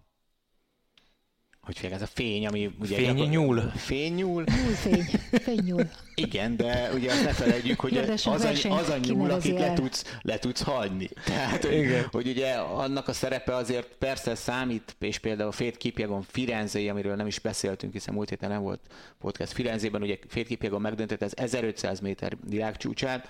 [1.62, 2.96] hogy fél, ez a fény, ami ugye...
[2.96, 3.72] Fény nyúl.
[3.76, 4.44] Fény nyúl.
[4.76, 5.06] fény.
[5.32, 5.90] Fény nyúl.
[6.16, 8.32] Igen, de ugye azt ne felejtjük, hogy az, a,
[8.70, 11.10] az a nyúl, akit le tudsz, le tudsz hagyni.
[11.26, 12.08] Tehát, hogy, Igen.
[12.12, 17.16] hogy ugye annak a szerepe azért persze számít, és például a Fét Kipjagon Firenzei, amiről
[17.16, 18.82] nem is beszéltünk, hiszen múlt héten nem volt
[19.20, 23.30] podcast Firenzében, ugye Fét Kipjagon megdöntött az 1500 méter világcsúcsát,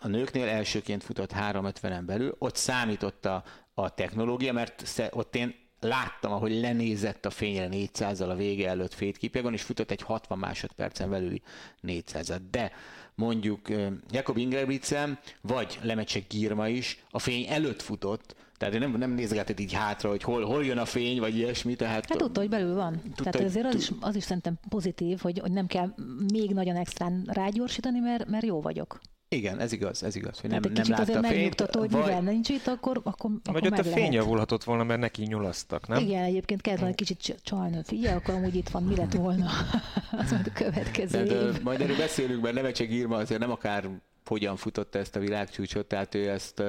[0.00, 6.32] a nőknél elsőként futott 350-en belül, ott számított a, a technológia, mert ott én láttam,
[6.32, 11.42] ahogy lenézett a fényre 400-al a vége előtt fétképjegon, és futott egy 60 másodpercen belüli
[11.80, 12.72] 400 De
[13.14, 13.68] mondjuk
[14.10, 19.72] Jakob Ingebrigtsen, vagy Lemecsek Girma is a fény előtt futott, tehát nem, nem nézgetett így
[19.72, 21.74] hátra, hogy hol, hol jön a fény, vagy ilyesmi.
[21.74, 23.00] Tehát, hát tudta, hogy belül van.
[23.02, 25.94] Tudta, tehát azért az is, az is szerintem pozitív, hogy, hogy nem kell
[26.32, 29.00] még nagyon extrán rágyorsítani, mert, mert jó vagyok.
[29.34, 31.60] Igen, ez igaz, ez igaz, hogy nem, nem látta azért a fényt.
[31.60, 32.00] hogy vagy...
[32.00, 35.88] mivel nincs itt, akkor, akkor, vagy akkor ott a fény javulhatott volna, mert neki nyulasztak,
[35.88, 36.02] nem?
[36.02, 39.50] Igen, egyébként kellett volna egy kicsit csalni, figyelj, akkor amúgy itt van, mi lett volna
[40.22, 43.88] az a következő de, de, Majd erről beszélünk, mert Nevecsek Írma azért nem akár
[44.26, 46.60] hogyan futotta ezt a világcsúcsot, tehát ő ezt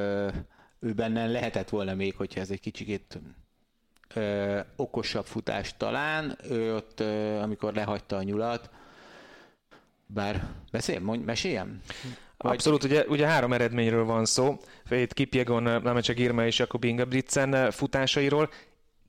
[0.79, 3.19] ő benne lehetett volna még, hogyha ez egy kicsit
[4.13, 8.69] ö, okosabb futás talán, ő ott, ö, amikor lehagyta a nyulat,
[10.05, 11.81] bár beszél, mondj, meséljem?
[12.37, 12.53] Vagy...
[12.53, 14.57] Abszolút, ugye, ugye három eredményről van szó.
[14.89, 18.49] Itt Kipjegon, Lamecse Girma és Jakob Ingebrigtsen futásairól.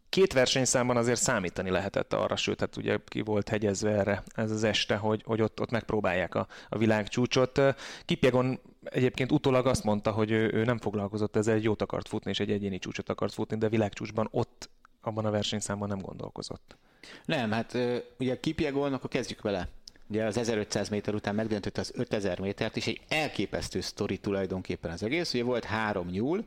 [0.09, 4.65] két versenyszámban azért számítani lehetett arra, sőt, hát ugye ki volt hegyezve erre ez az
[4.65, 7.61] este, hogy, hogy ott, ott megpróbálják a, a világcsúcsot.
[8.05, 12.31] Kipjegon egyébként utólag azt mondta, hogy ő, ő nem foglalkozott ezzel, egy jót akart futni,
[12.31, 16.77] és egy egyéni csúcsot akart futni, de világcsúcsban ott abban a versenyszámban nem gondolkozott.
[17.25, 17.79] Nem, hát
[18.19, 19.69] ugye Kipjegon, akkor kezdjük vele.
[20.09, 25.03] Ugye az 1500 méter után megdöntött az 5000 métert, és egy elképesztő sztori tulajdonképpen az
[25.03, 25.35] egész.
[25.35, 26.45] Ugye volt három nyúl,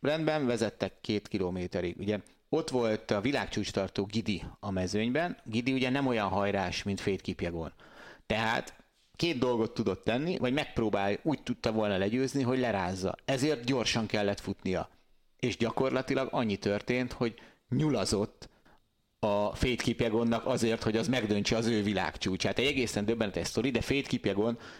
[0.00, 1.96] rendben, vezettek két kilométerig.
[1.98, 5.36] Ugye ott volt a világcsúcstartó Gidi a mezőnyben.
[5.44, 7.72] Gidi ugye nem olyan hajrás, mint Fét Kipjegon.
[8.26, 8.76] Tehát
[9.16, 13.14] két dolgot tudott tenni, vagy megpróbál, úgy tudta volna legyőzni, hogy lerázza.
[13.24, 14.88] Ezért gyorsan kellett futnia.
[15.38, 17.34] És gyakorlatilag annyi történt, hogy
[17.68, 18.48] nyulazott
[19.24, 20.10] a Fate
[20.44, 22.58] azért, hogy az megdöntse az ő világcsúcsát.
[22.58, 24.18] Egy egészen döbbenetes sztori, de Fate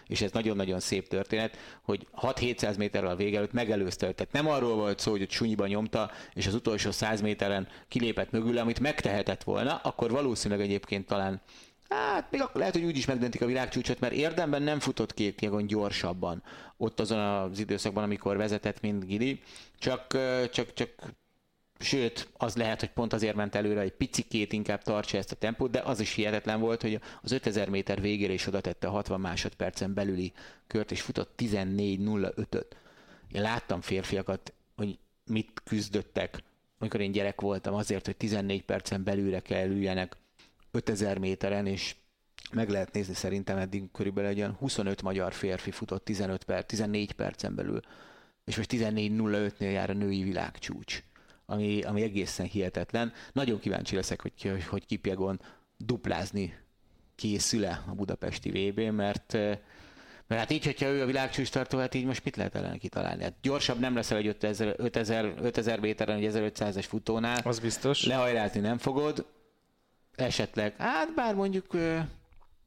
[0.07, 4.75] és ez nagyon-nagyon szép történet, hogy 6-700 méterrel a vége előtt megelőzte Tehát nem arról
[4.75, 9.75] volt szó, hogy sunyiba nyomta, és az utolsó 100 méteren kilépett mögül, amit megtehetett volna,
[9.83, 11.41] akkor valószínűleg egyébként talán
[11.89, 15.29] Hát még akkor lehet, hogy úgy is megdöntik a világcsúcsot, mert érdemben nem futott két
[15.29, 16.43] Kipjegon gyorsabban
[16.77, 19.41] ott azon az időszakban, amikor vezetett, mint Gidi,
[19.79, 20.17] csak,
[20.51, 20.89] csak, csak
[21.79, 25.71] Sőt, az lehet, hogy pont azért ment előre, hogy picikét inkább tartsa ezt a tempót,
[25.71, 29.19] de az is hihetetlen volt, hogy az 5000 méter végére is oda tette a 60
[29.19, 30.33] másodpercen belüli
[30.67, 32.75] kört, és futott 14.05-öt.
[33.31, 36.43] Én láttam férfiakat, hogy mit küzdöttek,
[36.79, 40.17] amikor én gyerek voltam, azért, hogy 14 percen belülre kell üljenek
[40.71, 41.95] 5000 méteren, és
[42.53, 47.11] meg lehet nézni szerintem eddig körülbelül egy olyan 25 magyar férfi futott 15 perc, 14
[47.11, 47.79] percen belül,
[48.45, 51.03] és most 14.05-nél jár a női világcsúcs
[51.45, 53.13] ami, ami egészen hihetetlen.
[53.33, 55.41] Nagyon kíváncsi leszek, hogy, hogy, Kipjegon
[55.77, 56.57] duplázni
[57.15, 59.37] készül-e a budapesti vb mert
[60.27, 63.23] mert hát így, hogyha ő a világcsúcs tartó, hát így most mit lehet ellen kitalálni?
[63.23, 67.41] Hát gyorsabb nem leszel egy 5000, 5000, 5000 méteren, egy 1500-es futónál.
[67.43, 68.05] Az biztos.
[68.05, 69.25] Lehajrázni nem fogod.
[70.15, 71.75] Esetleg, hát bár mondjuk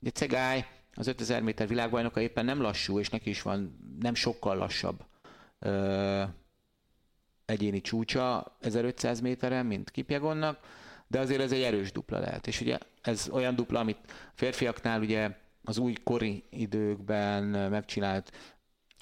[0.02, 4.56] egy Cegály, az 5000 méter világbajnoka éppen nem lassú, és neki is van nem sokkal
[4.56, 5.04] lassabb
[7.50, 10.58] egyéni csúcsa 1500 méteren, mint Kipjegonnak,
[11.06, 12.46] de azért ez egy erős dupla lehet.
[12.46, 13.98] És ugye ez olyan dupla, amit
[14.34, 15.30] férfiaknál ugye
[15.64, 18.32] az új kori időkben megcsinált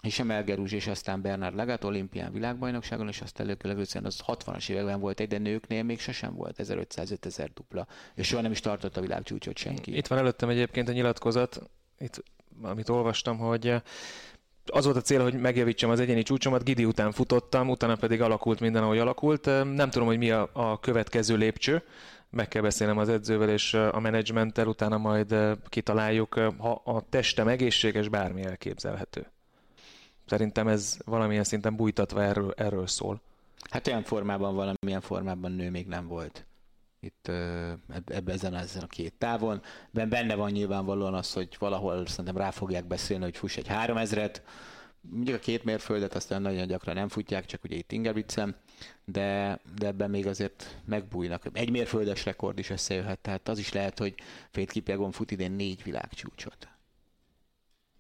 [0.03, 5.21] és Emelgerúzs és aztán Bernard Legat olimpián világbajnokságon, és azt előkelőzően az 60-as években volt
[5.21, 9.57] egy, de nőknél még sosem volt 1500-5000 dupla, és soha nem is tartott a világcsúcsot
[9.57, 9.97] senki.
[9.97, 12.23] Itt van előttem egyébként a nyilatkozat, itt,
[12.63, 13.83] amit olvastam, hogy
[14.72, 18.61] az volt a cél, hogy megjavítsam az egyéni csúcsomat, Gidi után futottam, utána pedig alakult
[18.61, 19.44] minden, ahogy alakult.
[19.74, 21.83] Nem tudom, hogy mi a, a következő lépcső,
[22.31, 25.35] meg kell beszélnem az edzővel és a menedzsmenttel, utána majd
[25.68, 29.31] kitaláljuk, ha a testem egészséges, bármi elképzelhető.
[30.26, 33.20] Szerintem ez valamilyen szinten bújtatva erről, erről szól.
[33.70, 36.46] Hát olyan formában, valamilyen formában nő még nem volt
[37.01, 37.29] itt
[38.07, 39.63] ebben ezen, ezen a két távon.
[39.91, 44.37] Benne van nyilvánvalóan az, hogy valahol szerintem rá fogják beszélni, hogy fuss egy 3000-et,
[45.01, 48.57] mondjuk a két mérföldet aztán nagyon gyakran nem futják, csak ugye itt Ingebrigtsen,
[49.05, 51.43] de, de ebben még azért megbújnak.
[51.53, 54.15] Egy mérföldes rekord is összejöhet, tehát az is lehet, hogy
[54.51, 56.69] Fét Kipjegon fut idén négy világcsúcsot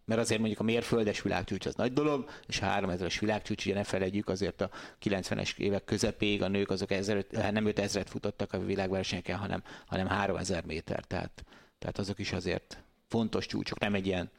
[0.06, 3.84] mert azért mondjuk a mérföldes világcsúcs az nagy dolog, és a 3000-es világcsúcs, ugye ne
[3.84, 4.70] felejtjük, azért a
[5.02, 10.06] 90-es évek közepéig a nők azok 1000, hát nem 5000-et futottak a világversenyeken, hanem, hanem
[10.06, 11.44] 3000 méter, tehát,
[11.78, 14.30] tehát azok is azért fontos csúcsok, nem egy ilyen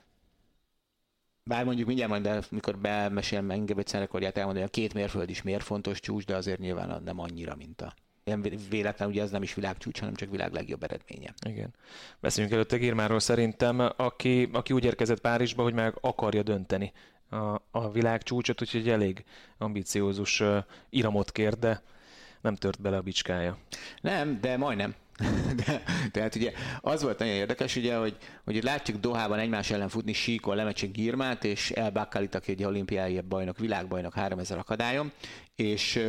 [1.43, 5.41] bár mondjuk mindjárt majd, de mikor bemesélem engem egy rekordját elmondani, a két mérföld is
[5.41, 7.93] miért fontos csúcs, de azért nyilván nem annyira, mint a
[8.27, 11.33] nem véletlen, ugye ez nem is világcsúcs, hanem csak világ legjobb eredménye.
[11.49, 11.73] Igen.
[12.19, 16.91] Beszéljünk előtte Girmáról szerintem, aki, aki úgy érkezett Párizsba, hogy meg akarja dönteni
[17.29, 19.23] a, a világcsúcsot, úgyhogy elég
[19.57, 20.57] ambiciózus uh,
[20.89, 21.81] iramot kér, de
[22.41, 23.57] nem tört bele a bicskája.
[24.01, 24.95] Nem, de majdnem.
[25.65, 30.13] De, tehát ugye az volt nagyon érdekes, ugye, hogy, hogy látjuk Dohában egymás ellen futni
[30.13, 35.11] síkon Lemecsek Girmát, és El Bakalit, aki egy olimpiai bajnok, világbajnok 3000 akadályon,
[35.55, 35.99] és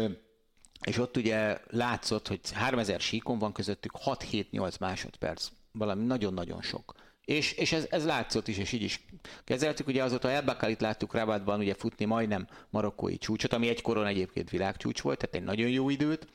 [0.86, 6.94] és ott ugye látszott, hogy 3000 síkon van közöttük 6-7-8 másodperc, valami nagyon-nagyon sok.
[7.24, 9.04] És, és ez, ez látszott is, és így is
[9.44, 9.86] kezeltük.
[9.86, 15.18] Ugye azóta Elbakalit láttuk Rabatban ugye futni majdnem marokkói csúcsot, ami egykoron egyébként világcsúcs volt,
[15.18, 16.26] tehát egy nagyon jó időt.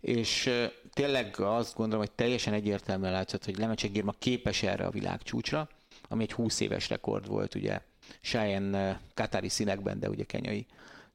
[0.00, 0.50] És
[0.92, 5.68] tényleg azt gondolom, hogy teljesen egyértelműen látszott, hogy Lemecsek Girma képes erre a világcsúcsra,
[6.08, 7.80] ami egy 20 éves rekord volt, ugye
[8.22, 10.66] Cheyenne Katari színekben, de ugye kenyai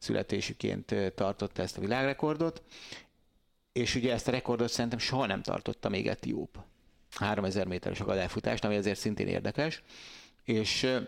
[0.01, 2.63] születésüként tartotta ezt a világrekordot,
[3.71, 6.57] és ugye ezt a rekordot szerintem soha nem tartotta még Etióp.
[7.15, 9.83] 3000 méteres akadályfutást, ami azért szintén érdekes,
[10.43, 11.01] és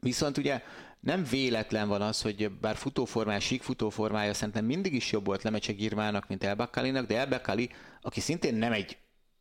[0.00, 0.62] Viszont ugye
[1.00, 5.72] nem véletlen van az, hogy bár futóformája, sík futóformája szerintem mindig is jobb volt Lemecse
[5.72, 8.98] Girmának, mint Elbakalinak, de Elbakali, aki szintén nem egy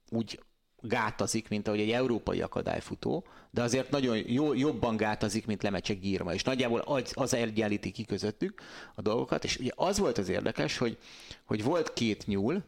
[0.09, 0.39] úgy
[0.81, 6.33] gátazik, mint ahogy egy európai akadályfutó, de azért nagyon jó, jobban gátazik, mint Lemecse Girma,
[6.33, 8.61] és nagyjából az, az egyenlíti ki közöttük
[8.95, 10.97] a dolgokat, és ugye az volt az érdekes, hogy,
[11.45, 12.63] hogy volt két nyúl,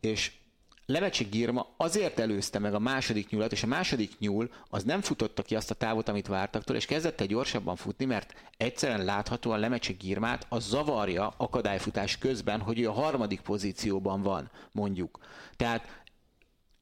[0.00, 0.32] és
[0.88, 5.42] Lemecse Girma azért előzte meg a második nyúlat, és a második nyúl az nem futotta
[5.42, 9.58] ki azt a távot, amit vártak tőle, és kezdett egy gyorsabban futni, mert egyszerűen láthatóan
[9.58, 15.18] Lemecse Girmát az zavarja akadályfutás közben, hogy ő a harmadik pozícióban van, mondjuk.
[15.56, 16.04] Tehát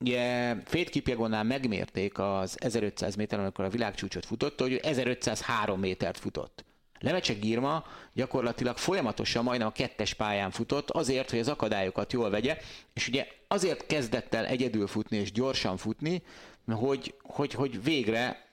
[0.01, 6.65] Ugye Fét Kipjagonnál megmérték az 1500 méteren, amikor a világcsúcsot futott, hogy 1503 métert futott.
[7.01, 12.59] Lemecsek Girma gyakorlatilag folyamatosan majdnem a kettes pályán futott, azért, hogy az akadályokat jól vegye,
[12.93, 16.23] és ugye azért kezdett el egyedül futni és gyorsan futni,
[16.67, 18.45] hogy, hogy, hogy végre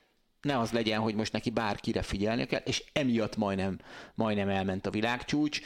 [0.41, 3.80] ne az legyen, hogy most neki bárkire figyelni kell, és emiatt majdnem,
[4.15, 5.62] majdnem elment a világcsúcs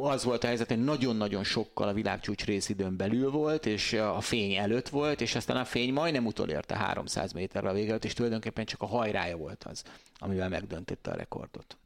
[0.00, 4.54] az volt a helyzet, hogy nagyon-nagyon sokkal a világcsúcs részidőn belül volt, és a fény
[4.54, 8.82] előtt volt, és aztán a fény majdnem utolérte 300 méterre a vége és tulajdonképpen csak
[8.82, 9.82] a hajrája volt az,
[10.18, 11.76] amivel megdöntötte a rekordot.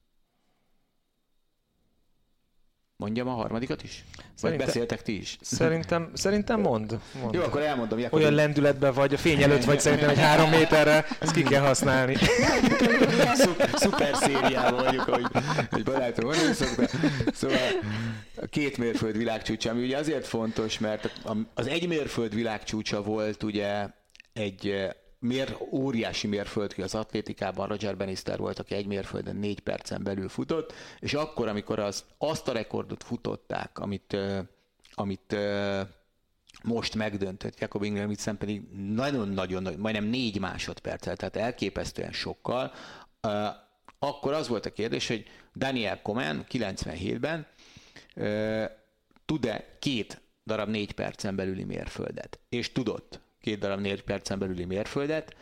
[3.04, 4.04] Mondjam a harmadikat is?
[4.40, 5.36] Vagy beszéltek ti is?
[5.40, 7.34] Szerintem, szerintem mond, mond.
[7.34, 7.98] Jó, akkor elmondom.
[7.98, 8.18] Jakob.
[8.18, 12.16] Olyan lendületben vagy, a fény előtt vagy szerintem egy három méterre, ezt ki kell használni.
[13.74, 15.26] Szuper szériában vagyunk, ahogy
[15.70, 16.98] egy barátom mondani szokta.
[17.32, 17.58] Szóval
[18.36, 21.20] a két mérföld világcsúcsa, ami ugye azért fontos, mert
[21.54, 23.86] az egy mérföld világcsúcsa volt ugye
[24.32, 24.88] egy
[25.24, 30.28] mér, óriási mérföld ki az atlétikában, Roger Bannister volt, aki egy mérföldön négy percen belül
[30.28, 34.16] futott, és akkor, amikor az, azt a rekordot futották, amit,
[34.94, 35.36] amit
[36.62, 42.72] most megdöntött Jakob Ingebrigtsen pedig nagyon-nagyon, majdnem négy másodperccel, tehát elképesztően sokkal,
[43.98, 47.46] akkor az volt a kérdés, hogy Daniel Komen 97-ben
[49.24, 52.38] tud-e két darab négy percen belüli mérföldet?
[52.48, 55.36] És tudott két darab négy percen belüli mérföldet,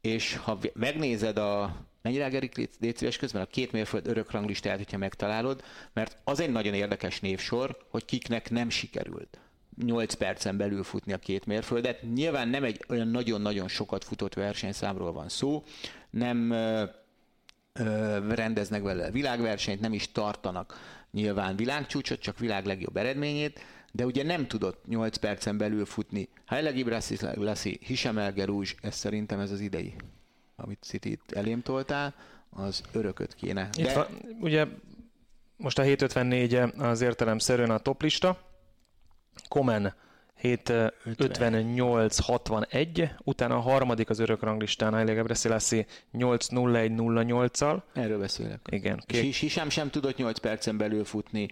[0.00, 5.62] és ha megnézed a mennyire Gerik légy közben a két mérföld örök ranglistáját, hogyha megtalálod,
[5.92, 9.38] mert az egy nagyon érdekes névsor, hogy kiknek nem sikerült
[9.84, 12.02] 8 percen belül futni a két mérföldet.
[12.14, 15.64] Nyilván nem egy olyan nagyon-nagyon sokat futott versenyszámról van szó,
[16.10, 16.84] nem ö,
[17.72, 20.74] ö, rendeznek vele világversenyt, nem is tartanak
[21.10, 23.60] nyilván világcsúcsot, csak világ legjobb eredményét,
[23.92, 26.28] de ugye nem tudott 8 percen belül futni.
[26.46, 29.94] Haile Gibrassi, Hisem El Gerouge, ez szerintem ez az idei,
[30.56, 32.14] amit City elém toltál,
[32.50, 33.68] az örököt kéne.
[33.76, 33.82] De...
[33.82, 34.06] Itt van,
[34.40, 34.66] ugye
[35.56, 38.50] most a 754 az értelemszerűen a toplista,
[39.48, 39.94] Komen
[40.42, 47.82] 758-61, utána a harmadik az örök ranglistán, Haile Gebrselassie 8-01-08-al.
[47.92, 48.60] Erről beszélek.
[48.70, 49.02] Igen.
[49.06, 49.24] Két...
[49.24, 51.48] És Hisem sem tudott 8 percen belül futni,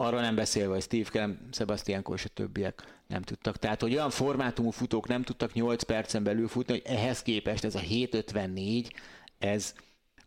[0.00, 3.56] arra nem beszélve, hogy Steve Kelem, Sebastian és a többiek nem tudtak.
[3.56, 7.74] Tehát, hogy olyan formátumú futók nem tudtak 8 percen belül futni, hogy ehhez képest ez
[7.74, 8.94] a 754,
[9.38, 9.74] ez,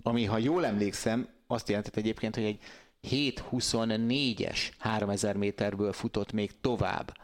[0.01, 2.59] ami ha jól emlékszem, azt jelentett egyébként, hogy egy
[3.09, 7.17] 724-es 3000 méterből futott még tovább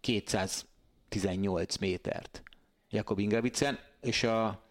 [0.00, 2.42] 218 métert
[2.90, 4.62] Jakob Ingebrigtsen, és a,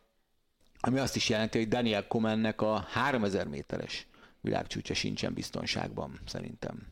[0.79, 4.07] ami azt is jelenti, hogy Daniel Komennek a 3000 méteres
[4.45, 6.87] világcsúcsa sincsen biztonságban, szerintem.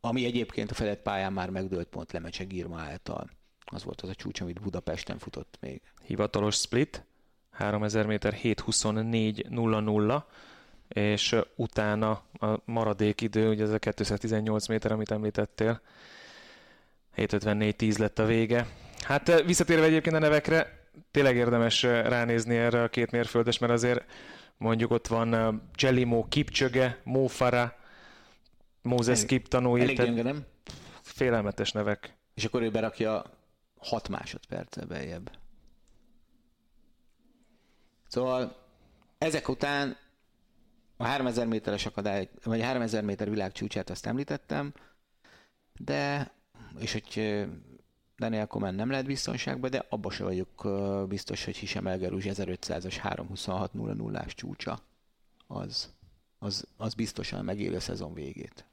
[0.00, 3.30] Ami egyébként a fedett pályán már megdőlt pont Lemecse Girma által.
[3.64, 5.82] Az volt az a csúcs, amit Budapesten futott még.
[6.02, 7.04] Hivatalos split,
[7.50, 10.22] 3000 méter 7.24.00,
[10.88, 15.80] és utána a maradék idő, ugye ez a 218 méter, amit említettél,
[17.16, 18.66] 7.54.10 lett a vége.
[19.00, 24.04] Hát visszatérve egyébként a nevekre, tényleg érdemes ránézni erre a két mérföldes, mert azért
[24.60, 27.76] Mondjuk ott van uh, Cselimo Kipcsöge, Mófara,
[28.82, 29.80] Mózes Kip tanúi.
[29.80, 30.44] Elég gyenge, nem?
[31.02, 32.16] Félelmetes nevek.
[32.34, 33.22] És akkor ő berakja
[33.78, 35.30] 6 másodperccel beljebb.
[38.08, 38.56] Szóval
[39.18, 39.96] ezek után
[40.96, 44.72] a 3000 méteres akadály, vagy 3000 méter világcsúcsát azt említettem,
[45.76, 46.32] de,
[46.78, 47.46] és hogy
[48.20, 50.68] Daniel Komen nem lehet biztonságban, de abba se vagyok
[51.08, 54.78] biztos, hogy Hisem Elgerúzs 1500-as 326-0-0-ás csúcsa
[55.46, 55.92] az,
[56.38, 58.64] az, az biztosan megéli a szezon végét.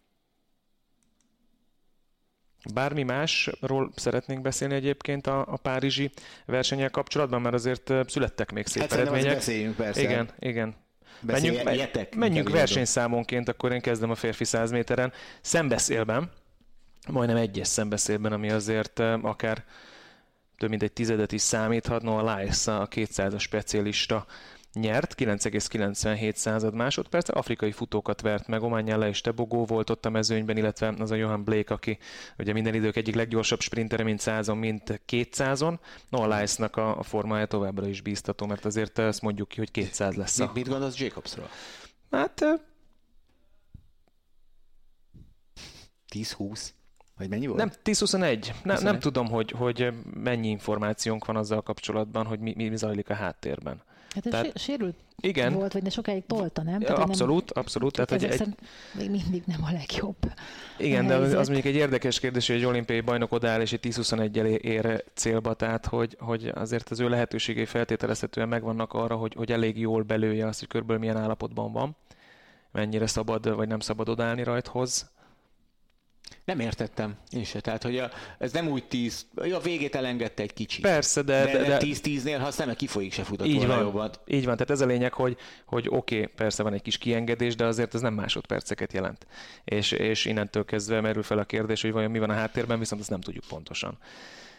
[2.73, 6.12] Bármi másról szeretnénk beszélni egyébként a, a párizsi
[6.45, 9.33] versenyel kapcsolatban, mert azért születtek még szép hát eredmények.
[9.33, 10.01] beszéljünk persze.
[10.01, 10.75] Igen, igen.
[11.21, 11.63] Menjünk,
[12.15, 15.13] menjünk versenyszámonként, akkor én kezdem a férfi 100 méteren.
[15.41, 16.31] Szembeszélben,
[17.08, 19.65] majdnem egyes szembeszélben, ami azért akár
[20.58, 24.26] több mint egy tizedet is számíthat, a Lice a 200-as specialista
[24.74, 30.58] nyert, 9,97 század másodperc, afrikai futókat vert meg, Ományella és Tebogó volt ott a mezőnyben,
[30.58, 31.97] illetve az a Johan Blake, aki
[32.38, 35.80] ugye minden idők egyik leggyorsabb sprintere, mint 100-on, mint 200-on.
[36.10, 39.72] No, a Lice-nak a, a formája továbbra is bíztató, mert azért ezt mondjuk ki, hogy
[39.72, 40.39] 200 lesz.
[40.39, 40.45] A...
[40.45, 41.49] Mit, mit gondolsz Jacobsról?
[42.12, 42.45] Hát
[46.14, 46.60] 10-20?
[47.18, 47.57] Vagy mennyi volt?
[47.59, 48.53] Nem, 10-21.
[48.63, 49.93] Ne, nem tudom, hogy, hogy
[50.24, 53.82] mennyi információnk van azzal kapcsolatban, hogy mi, mi zajlik a háttérben.
[54.09, 55.53] Hát ez Tehát, sérült igen.
[55.53, 56.80] volt, vagy de sokáig tolta, nem?
[56.80, 57.93] Tehát abszolút, nem, abszolút.
[57.93, 58.55] Tehát, hogy egy...
[58.97, 60.18] még mindig nem a legjobb.
[60.78, 63.80] Igen, de az, az mondjuk egy érdekes kérdés, hogy egy olimpiai bajnok odáll, és egy
[63.84, 69.51] 10-21-el ér célba, tehát hogy, hogy azért az ő lehetőségei feltételezhetően megvannak arra, hogy, hogy
[69.51, 71.95] elég jól belője azt, hogy körülbelül milyen állapotban van,
[72.72, 75.11] mennyire szabad vagy nem szabad odállni rajthoz
[76.48, 77.60] nem értettem én se.
[77.60, 80.82] Tehát, hogy a, ez nem úgy tíz, a végét elengedte egy kicsit.
[80.82, 81.45] Persze, de...
[81.45, 84.20] De, de, de tíz tíznél, ha aztán kifolyik se futott így volna van, jobbat.
[84.26, 87.56] Így van, tehát ez a lényeg, hogy, hogy oké, okay, persze van egy kis kiengedés,
[87.56, 89.28] de azért ez nem másodperceket jelent.
[89.64, 93.02] És, és innentől kezdve merül fel a kérdés, hogy vajon mi van a háttérben, viszont
[93.02, 93.98] ezt nem tudjuk pontosan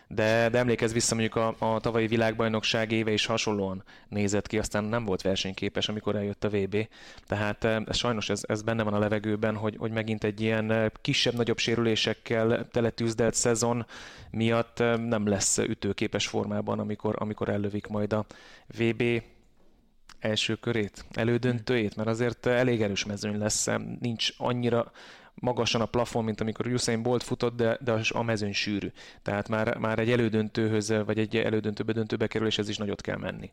[0.08, 4.84] de, de emlékezz vissza mondjuk a, a tavalyi világbajnokság éve is hasonlóan nézett ki, aztán
[4.84, 6.88] nem volt versenyképes, amikor eljött a VB.
[7.26, 10.70] Tehát ez, eh, sajnos ez, ez benne van a levegőben, hogy, hogy megint egy ilyen
[10.70, 13.86] eh, kisebb-nagyobb sérülésekkel teletűzdelt szezon
[14.30, 18.26] miatt eh, nem lesz ütőképes formában, amikor, amikor ellövik majd a
[18.78, 19.02] VB
[20.18, 23.68] első körét, elődöntőjét, mert azért elég erős mezőny lesz,
[24.00, 24.92] nincs annyira
[25.40, 28.90] magasan a plafon, mint amikor Usain Bolt futott, de, de a mezőny sűrű.
[29.22, 33.52] Tehát már, már egy elődöntőhöz, vagy egy elődöntőbe döntőbe kerüléshez is nagyot kell menni.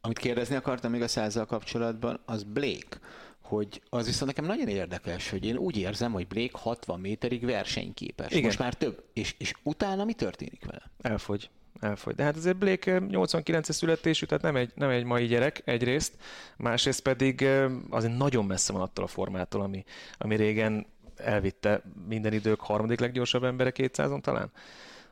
[0.00, 2.98] Amit kérdezni akartam még a százzal kapcsolatban, az Blake
[3.40, 8.30] hogy az viszont nekem nagyon érdekes, hogy én úgy érzem, hogy Blake 60 méterig versenyképes.
[8.30, 8.44] Igen.
[8.44, 9.04] Most már több.
[9.12, 10.90] És, és utána mi történik vele?
[11.00, 11.50] Elfogy
[11.80, 12.14] elfogy.
[12.14, 16.14] De hát azért Blake 89-es születésű, tehát nem egy, nem egy mai gyerek egyrészt,
[16.56, 17.48] másrészt pedig
[17.90, 19.84] azért nagyon messze van attól a formától, ami,
[20.18, 20.86] ami régen
[21.16, 24.50] elvitte minden idők harmadik leggyorsabb embere 200-on talán.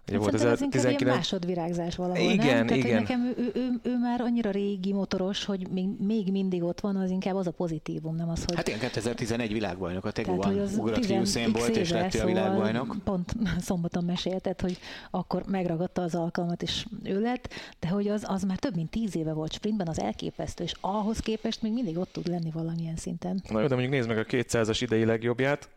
[0.08, 1.00] Ugye volt ez a 19...
[1.00, 2.66] ilyen másodvirágzás valahol, igen, nem?
[2.66, 3.02] Tehát, igen.
[3.02, 6.96] nekem ő, ő, ő, ő, már annyira régi motoros, hogy még, még mindig ott van,
[6.96, 8.56] az inkább az a pozitívum, nem az, hogy...
[8.56, 12.96] Hát ilyen 2011 világbajnok a Teguan ugrott Usain Bolt, és lett szóval a világbajnok.
[13.04, 13.34] Pont
[13.66, 14.78] szombaton mesélted, hogy
[15.10, 17.48] akkor megragadta az alkalmat, és ő lett,
[17.80, 21.18] de hogy az, az már több mint tíz éve volt sprintben, az elképesztő, és ahhoz
[21.18, 23.42] képest még mindig ott tud lenni valamilyen szinten.
[23.48, 25.68] Na jó, de mondjuk nézd meg a 200-as idei legjobbját,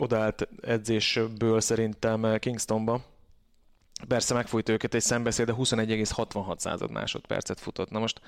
[0.00, 3.04] odaállt edzésből szerintem Kingstonba.
[4.08, 7.90] Persze megfújt őket egy szembeszél, de 21,66 század másodpercet futott.
[7.90, 8.20] Na most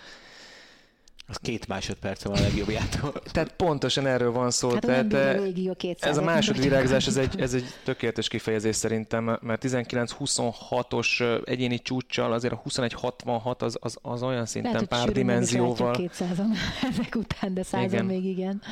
[1.26, 3.12] az két másodperc van a legjobbjától.
[3.32, 4.70] Tehát pontosan erről van szó.
[4.70, 9.64] Hát tehát a régió ez a másodvirágzás, ez egy, ez egy tökéletes kifejezés szerintem, mert
[9.66, 15.94] 19-26-os egyéni csúccsal azért a 21-66 az, az, az olyan szinten Lehet, pár dimenzióval.
[15.96, 16.56] Lehet, 200-on
[16.90, 18.62] ezek után, de 100 még igen.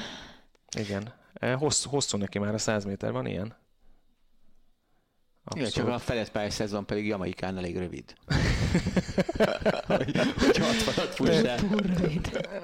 [0.78, 1.19] Igen.
[1.40, 3.56] Hosszú, hosszú neki már a 100 méter, van ilyen?
[5.56, 8.14] Igen, csak a fedett pályás szezon pedig Jamaikán elég rövid.
[9.86, 11.60] hogy, hogy 60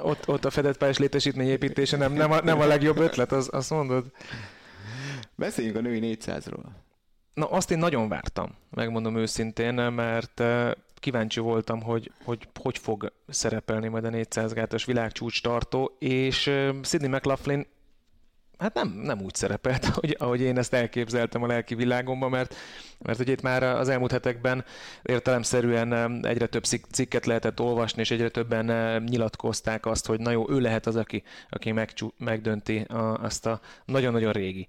[0.01, 3.49] ott, ott a fedett pályás létesítmény építése nem, nem, a, nem a legjobb ötlet, az,
[3.53, 4.11] azt mondod?
[5.35, 6.64] Beszéljünk a női 400-ról.
[7.35, 10.43] Na, azt én nagyon vártam, megmondom őszintén, mert
[10.95, 16.43] kíváncsi voltam, hogy hogy, hogy fog szerepelni majd a 400 gátos világcsúcs tartó, és
[16.83, 17.66] Sidney McLaughlin
[18.59, 22.54] hát nem, nem úgy szerepelt, ahogy, ahogy én ezt elképzeltem a lelki világomban, mert,
[22.98, 24.64] mert ugye itt már az elmúlt hetekben
[25.02, 30.61] értelemszerűen egyre több cikket lehetett olvasni, és egyre többen nyilatkozták azt, hogy na jó, ő
[30.61, 34.66] lehet az, aki, aki megcsú, megdönti a, azt a nagyon-nagyon régi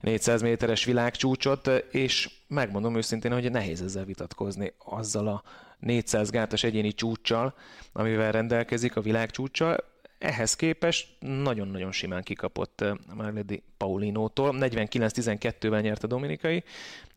[0.00, 5.42] 400 méteres világcsúcsot, és megmondom őszintén, hogy nehéz ezzel vitatkozni azzal a
[5.78, 7.54] 400 gátas egyéni csúccsal,
[7.92, 9.84] amivel rendelkezik a világcsúccsal
[10.18, 14.54] ehhez képest nagyon-nagyon simán kikapott eh, Marledi Paulinótól.
[14.58, 16.64] 49-12-vel nyert a dominikai,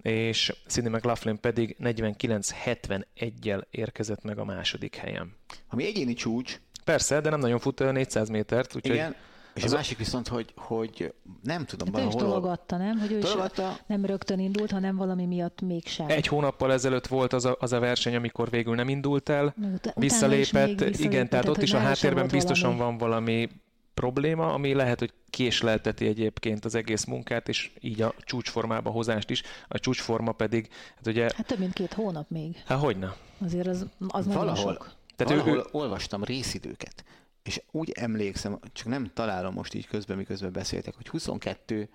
[0.02, 5.36] és Sidney McLaughlin pedig 49-71-jel érkezett meg a második helyen.
[5.70, 6.60] Ami egyéni csúcs.
[6.84, 8.96] Persze, de nem nagyon fut 400 métert, úgyhogy...
[8.96, 9.16] Igen,
[9.60, 12.22] és az a másik viszont, hogy, hogy nem tudom, hát valahol...
[12.22, 13.00] Ő is tologatta, nem?
[13.00, 13.72] Hogy ő tologatta...
[13.72, 16.06] is nem rögtön indult, hanem valami miatt mégsem.
[16.10, 19.94] Egy hónappal ezelőtt volt az a, az a verseny, amikor végül nem indult el, Ut-
[19.96, 22.98] visszalépett, visszalépett, igen, tehát, tehát ott is a háttérben biztosan valami...
[22.98, 23.50] van valami
[23.94, 29.44] probléma, ami lehet, hogy késlelteti egyébként az egész munkát, és így a csúcsformába hozást is.
[29.68, 31.30] A csúcsforma pedig, hát ugye...
[31.36, 32.64] Hát több mint két hónap még.
[32.66, 33.16] Hát hogyne.
[33.46, 34.92] Azért az, az Valahol, nagyon sok.
[35.16, 35.66] Tehát valahol ő, ő...
[35.72, 37.04] olvastam részidőket,
[37.50, 41.90] és úgy emlékszem, csak nem találom most így közben, miközben beszéltek, hogy 22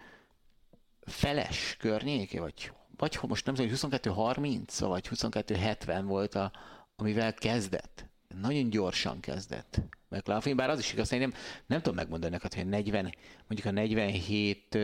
[1.01, 6.53] feles környéke, vagy vagy most nem tudom, hogy 22.30 vagy 22.70 volt, a,
[6.97, 8.07] amivel kezdett.
[8.41, 9.81] Nagyon gyorsan kezdett.
[10.09, 11.35] McLaughlin, bár az is igaz, hogy nem,
[11.67, 13.15] nem tudom megmondani neked, hogy 40,
[13.47, 14.79] mondjuk a 47,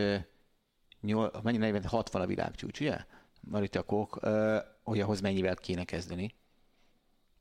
[1.01, 2.97] 8, mennyi 40, 60 a világcsúcs, ugye?
[3.41, 4.19] Marita Kok,
[4.83, 6.35] hogy ahhoz mennyivel kéne kezdeni.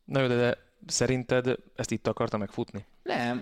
[0.04, 2.86] Na jó, de, de szerinted ezt itt akarta megfutni?
[3.02, 3.40] Nem,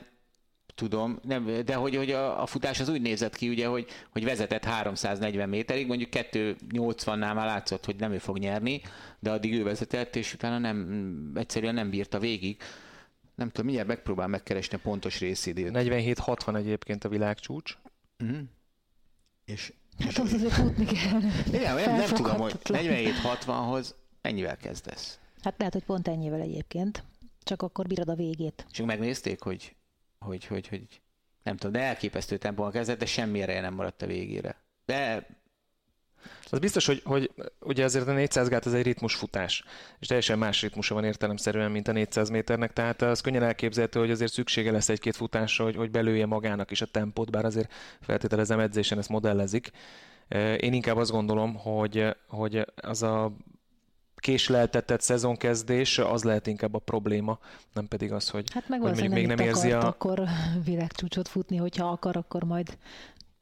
[0.75, 4.25] tudom, nem, de hogy, hogy a, a, futás az úgy nézett ki, ugye, hogy, hogy
[4.25, 8.81] vezetett 340 méterig, mondjuk 280-nál már látszott, hogy nem ő fog nyerni,
[9.19, 12.63] de addig ő vezetett, és utána nem, egyszerűen nem bírta végig.
[13.35, 15.71] Nem tudom, mindjárt megpróbál megkeresni a pontos részidőt.
[15.75, 17.77] 47-60 egyébként a világcsúcs.
[18.19, 18.39] Uh-huh.
[19.45, 21.21] És, Hát az azért futni kell.
[21.47, 25.19] Igen, nem, nem tudom, hogy 47-60-hoz mennyivel kezdesz?
[25.43, 27.05] Hát lehet, hogy pont ennyivel egyébként.
[27.49, 28.67] Csak akkor bírod a végét.
[28.71, 29.75] És megnézték, hogy,
[30.19, 31.01] hogy, hogy, hogy
[31.43, 34.57] nem tudom, de elképesztő tempóban kezdett, de semmi ereje nem maradt a végére.
[34.87, 35.27] De
[36.51, 37.31] az biztos, hogy, hogy
[37.61, 39.65] ugye azért a 400 gát az egy ritmusfutás,
[39.99, 44.11] és teljesen más ritmusa van értelemszerűen, mint a 400 méternek, tehát az könnyen elképzelhető, hogy
[44.11, 48.59] azért szüksége lesz egy-két futásra, hogy, hogy belője magának is a tempót, bár azért feltételezem
[48.59, 49.71] edzésen ezt modellezik.
[50.61, 53.33] Én inkább azt gondolom, hogy, hogy az a
[54.19, 57.39] késleltetett szezonkezdés, az lehet inkább a probléma,
[57.73, 59.87] nem pedig az, hogy, hát meg hogy mondjuk még nem érzi a...
[59.87, 60.23] akkor
[60.65, 62.79] világcsúcsot futni, hogyha akar, akkor majd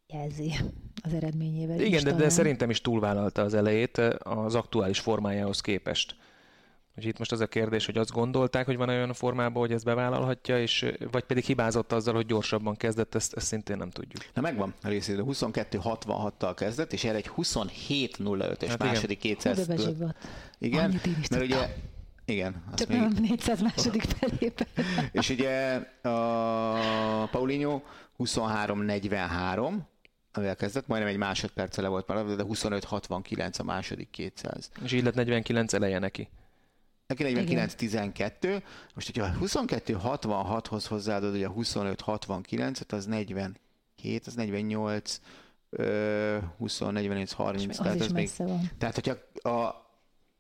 [0.07, 0.55] jelzi
[1.03, 1.81] az eredményével.
[1.81, 6.16] Igen, de, de szerintem is túlvállalta az elejét az aktuális formájához képest.
[6.97, 9.84] Úgyhogy itt most az a kérdés, hogy azt gondolták, hogy van olyan formában, hogy ezt
[9.84, 14.22] bevállalhatja, és, vagy pedig hibázott azzal, hogy gyorsabban kezdett, ezt, ezt szintén nem tudjuk.
[14.34, 19.68] Na megvan a részét, 22-66-tal kezdett, és erre egy 27-05-ös hát második 200
[20.59, 21.74] Igen, mert ugye
[22.24, 22.62] igen.
[22.74, 22.99] Csak még...
[22.99, 24.66] nem 400 második felében.
[25.12, 27.80] és ugye a Paulinho
[28.18, 29.72] 23-43,
[30.32, 34.70] amivel kezdett, majdnem egy másodperce le volt már, de 25-69 a második 200.
[34.82, 36.28] És így lett 49 eleje neki.
[37.07, 38.62] Neki 49-12.
[38.94, 45.20] Most, hogyha 22-66-hoz hozzáadod, hogy a 25-69-et, az 47, az 48,
[46.59, 47.76] 20, 44, 30.
[47.76, 48.70] Tehát, ez még, van.
[48.78, 49.14] tehát, hogyha
[49.50, 49.86] a,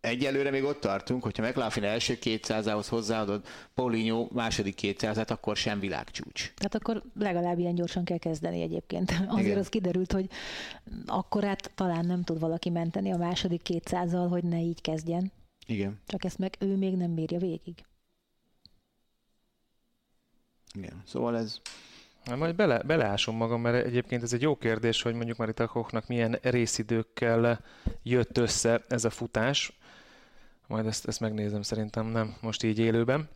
[0.00, 3.44] egyelőre még ott tartunk, hogyha McLaughlin első 200-ához hozzáadod
[3.74, 6.52] Paulinho második 200-át, akkor sem világcsúcs.
[6.54, 9.10] Tehát akkor legalább ilyen gyorsan kell kezdeni egyébként.
[9.28, 9.58] Azért Igen.
[9.58, 10.28] az kiderült, hogy
[11.06, 15.32] akkor hát talán nem tud valaki menteni a második 200-al, hogy ne így kezdjen.
[15.66, 16.00] Igen.
[16.06, 17.84] Csak ezt meg ő még nem bírja végig.
[20.74, 21.60] Igen, szóval ez...
[22.24, 26.06] Na, majd bele, beleásom magam, mert egyébként ez egy jó kérdés, hogy mondjuk Marita Kochnak
[26.06, 27.60] milyen részidőkkel
[28.02, 29.78] jött össze ez a futás.
[30.66, 33.28] Majd ezt, ezt megnézem, szerintem nem most így élőben.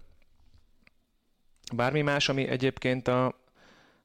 [1.74, 3.40] Bármi más, ami egyébként a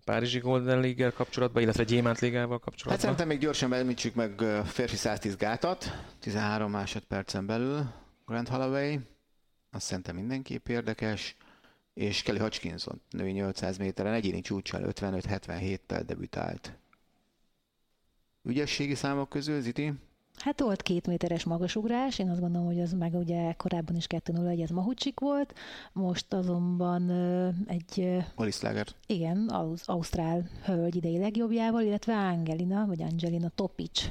[0.03, 2.91] Párizsi Golden League-el kapcsolatban, illetve Gyémánt Ligával kapcsolatban?
[2.91, 5.86] Hát szerintem még gyorsan említsük meg férfi 110 gátat,
[6.19, 7.86] 13 másodpercen belül
[8.26, 8.97] Grant Holloway,
[9.71, 11.36] azt szerintem mindenképp érdekes,
[11.93, 16.78] és Kelly Hodgkinson női 800 méteren egyéni csúcsal 55-77-tel debütált.
[18.43, 19.93] Ügyességi számok közül, Ziti?
[20.38, 24.61] Hát volt két méteres magasugrás, én azt gondolom, hogy az meg ugye korábban is 2-0-1,
[24.63, 25.53] ez Mahucsik volt,
[25.93, 27.09] most azonban
[27.67, 28.23] egy...
[28.36, 29.49] Alice Igen,
[29.86, 34.07] Ausztrál hölgy idei legjobbjával, illetve Angelina, vagy Angelina Topic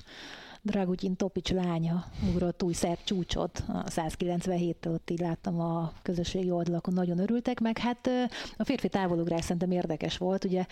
[0.66, 6.94] Dragutyin Topics lánya ugrott új szert csúcsot a 197-től, ott így láttam a közösségi oldalakon,
[6.94, 7.78] nagyon örültek meg.
[7.78, 8.08] Hát
[8.56, 10.66] a férfi távolugrás szerintem érdekes volt, ugye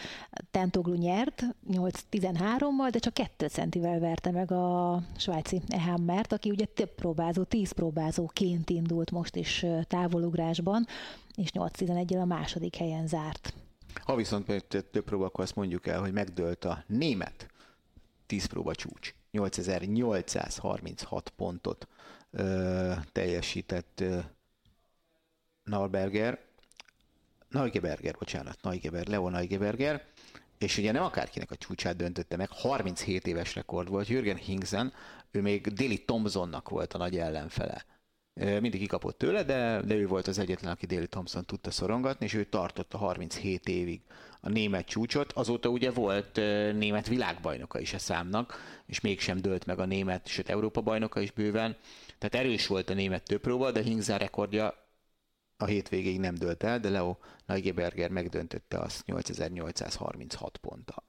[0.50, 6.94] Tentoglu nyert 8-13-mal, de csak 2 centivel verte meg a svájci Ehammert, aki ugye több
[6.94, 10.86] próbázó, 10 próbázóként indult most is távolugrásban,
[11.34, 13.54] és 8-11-el a második helyen zárt.
[14.04, 17.46] Ha viszont több próba, akkor azt mondjuk el, hogy megdőlt a német
[18.26, 19.14] 10 próba csúcs.
[19.32, 21.88] 8836 pontot
[22.30, 24.18] ö, teljesített ö,
[25.64, 26.38] Nalberger,
[27.48, 30.04] Neugeberger, bocsánat, Neugeber, Leo Neugeberger,
[30.58, 34.92] és ugye nem akárkinek a csúcsát döntötte meg, 37 éves rekord volt, Jürgen Hingsen,
[35.30, 37.84] ő még Dili Thompsonnak volt a nagy ellenfele.
[38.34, 42.34] Mindig kikapott tőle, de, de ő volt az egyetlen, aki Dali Thompson tudta szorongatni, és
[42.34, 44.00] ő tartotta 37 évig
[44.40, 45.32] a német csúcsot.
[45.32, 46.36] Azóta ugye volt
[46.76, 48.54] német világbajnoka is a számnak,
[48.86, 51.76] és mégsem dőlt meg a német, sőt Európa bajnoka is bőven.
[52.18, 54.74] Tehát erős volt a német többpróba, de Hingzer rekordja
[55.56, 57.16] a hétvégéig nem dőlt el, de Leo
[57.46, 61.04] Neugeberger megdöntötte azt 8836 ponttal.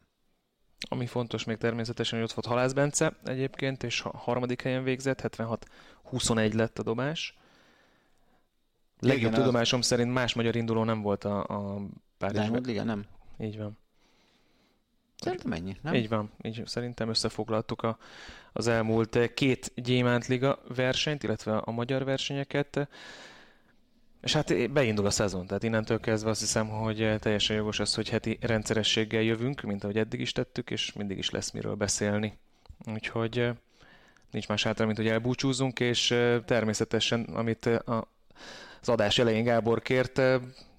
[0.89, 5.35] Ami fontos még természetesen, hogy ott volt Halász Bence egyébként, és a harmadik helyen végzett,
[5.37, 7.37] 76-21 lett a dobás.
[8.99, 9.85] Legjobb Igen, tudomásom az...
[9.85, 11.81] szerint más magyar induló nem volt a, a
[12.17, 12.69] Párizsban.
[12.69, 13.05] Igen, nem.
[13.39, 13.77] Így van.
[15.15, 15.93] Szerintem ennyi, nem?
[15.93, 17.97] Így van, így szerintem összefoglaltuk a,
[18.53, 22.87] az elmúlt két Gyémántliga versenyt, illetve a magyar versenyeket.
[24.23, 28.09] És hát beindul a szezon, tehát innentől kezdve azt hiszem, hogy teljesen jogos az, hogy
[28.09, 32.37] heti rendszerességgel jövünk, mint ahogy eddig is tettük, és mindig is lesz miről beszélni.
[32.85, 33.49] Úgyhogy
[34.31, 36.07] nincs más hátra, mint hogy elbúcsúzunk, és
[36.45, 38.07] természetesen, amit a,
[38.81, 40.21] az adás elején Gábor kért,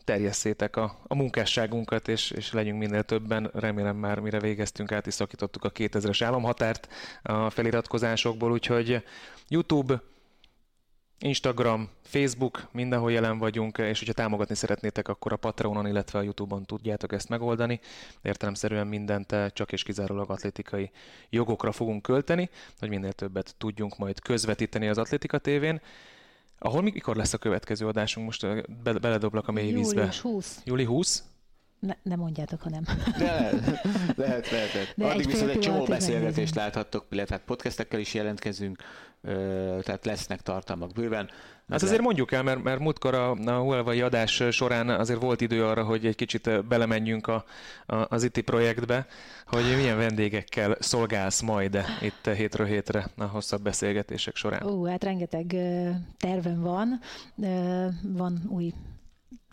[0.05, 3.51] terjesszétek a, a munkásságunkat, és, és legyünk minél többen.
[3.55, 6.89] Remélem már mire végeztünk, át is szakítottuk a 2000-es államhatárt
[7.23, 9.05] a feliratkozásokból, úgyhogy
[9.49, 10.03] YouTube,
[11.19, 16.65] Instagram, Facebook, mindenhol jelen vagyunk, és hogyha támogatni szeretnétek, akkor a Patreonon, illetve a YouTube-on
[16.65, 17.81] tudjátok ezt megoldani.
[18.23, 20.91] Értelemszerűen mindent csak és kizárólag atlétikai
[21.31, 25.81] jogokra fogunk költeni, hogy minél többet tudjunk majd közvetíteni az Atlétika tévén.
[26.59, 28.27] Ahol mikor lesz a következő adásunk?
[28.27, 28.47] Most
[28.83, 30.01] be, beledoblak a mély vízbe.
[30.01, 30.61] Július 20.
[30.65, 31.25] Júli 20?
[31.87, 32.83] Ne, nem mondjátok, ha nem.
[33.19, 33.51] De
[34.17, 34.93] lehet, lehet, lehet.
[34.97, 38.79] De Addig egy viszont egy csomó beszélgetést láthattok, illetve hát podcastekkel is jelentkezünk,
[39.81, 41.31] tehát lesznek tartalmak bőven.
[41.71, 45.65] Hát azért mondjuk el, mert, mert múltkor a, a Huawei adás során azért volt idő
[45.65, 47.45] arra, hogy egy kicsit belemenjünk a,
[47.87, 49.07] a, az ITI projektbe,
[49.47, 54.67] hogy milyen vendégekkel szolgálsz majd itt hétről hétre a hosszabb beszélgetések során.
[54.67, 55.47] Ó, hát rengeteg
[56.19, 57.01] tervem van.
[58.03, 58.73] Van új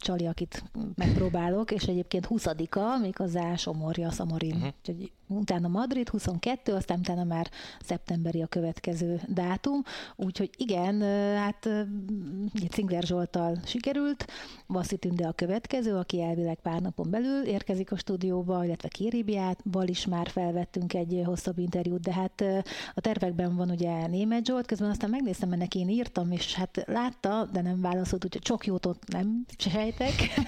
[0.02, 0.64] csali, akit
[0.96, 4.56] megpróbálok, és egyébként 20-a, méghozzá Somorja, Szamorin.
[4.56, 4.74] Uh-huh.
[4.80, 7.50] Úgyhogy utána Madrid 22, aztán utána már
[7.84, 9.84] szeptemberi a következő dátum.
[10.16, 11.02] Úgyhogy igen,
[11.38, 11.70] hát
[12.70, 14.28] Cingler Zsoltal sikerült,
[14.68, 20.06] Vaszi Tünde a következő, aki elvileg pár napon belül érkezik a stúdióba, illetve Kiribiátval is
[20.06, 22.44] már felvettünk egy hosszabb interjút, de hát
[22.94, 27.50] a tervekben van ugye Német Zsolt, közben aztán megnéztem, mert én írtam, és hát látta,
[27.52, 29.46] de nem válaszolt, úgyhogy sok jót ott nem
[29.98, 30.40] sejtek.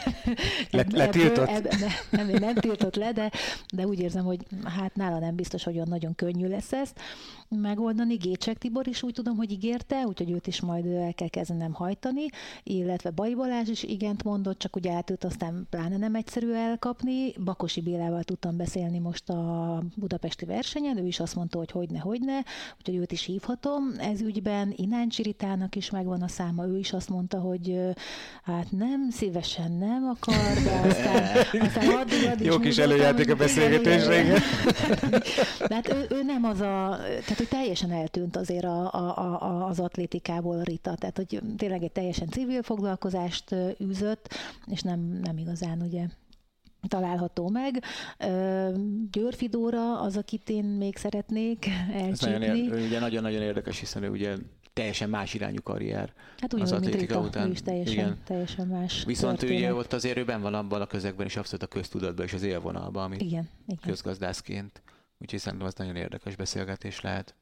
[0.71, 1.47] Le, letiltott?
[1.47, 1.71] Ebből,
[2.09, 3.31] nem, nem, nem tiltott le, de,
[3.73, 6.99] de úgy érzem, hogy hát nála nem biztos, hogy olyan nagyon könnyű lesz ezt
[7.61, 8.15] megoldani.
[8.15, 12.25] Gécsek Tibor is úgy tudom, hogy ígérte, úgyhogy őt is majd el kell kezdenem hajtani,
[12.63, 17.33] illetve Bai Balázs is igent mondott, csak ugye átült aztán pláne nem egyszerű elkapni.
[17.43, 22.43] Bakosi Bélával tudtam beszélni most a budapesti versenyen, ő is azt mondta, hogy hogyne, hogyne,
[22.77, 23.83] úgyhogy őt is hívhatom.
[23.97, 27.79] Ez ügyben Inán Csiritának is megvan a száma, ő is azt mondta, hogy
[28.43, 34.39] hát nem, szívesen nem akar, de aztán, aztán addig, addig Jó kis előjáték a beszélgetésre,
[35.69, 39.79] hát ő, ő, nem az a, tehát hogy teljesen eltűnt azért a, a, a, az
[39.79, 44.34] atlétikából a Rita, tehát hogy tényleg egy teljesen civil foglalkozást űzött,
[44.65, 46.05] és nem, nem igazán ugye
[46.88, 47.84] található meg.
[49.11, 52.47] Győrfi Dóra az, akit én még szeretnék elcsípni.
[52.47, 54.36] Nagyon, ugye nagyon-nagyon érdekes, hiszen ő ugye
[54.74, 57.51] teljesen más irányú karrier hát az atlétika Rita, után.
[57.51, 58.17] Is teljesen, Igen.
[58.24, 59.61] teljesen más Viszont történet.
[59.61, 63.03] ugye ott azért ő van abban a közegben is abszolút a köztudatban és az élvonalban,
[63.03, 63.49] ami Igen.
[63.67, 63.80] Igen.
[63.82, 64.82] közgazdászként.
[65.19, 67.36] Úgyhogy szerintem az nagyon érdekes beszélgetés lehet.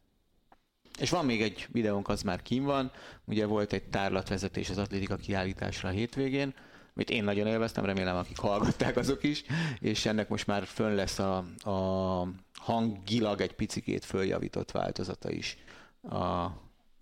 [1.00, 2.92] És van még egy videónk, az már kim van.
[3.26, 6.54] Ugye volt egy tárlatvezetés az atlétika kiállításra a hétvégén,
[6.96, 9.44] amit én nagyon élveztem, remélem akik hallgatták azok is,
[9.80, 11.38] és ennek most már fönn lesz a,
[11.70, 15.58] a hangilag egy picikét följavított változata is
[16.02, 16.48] a,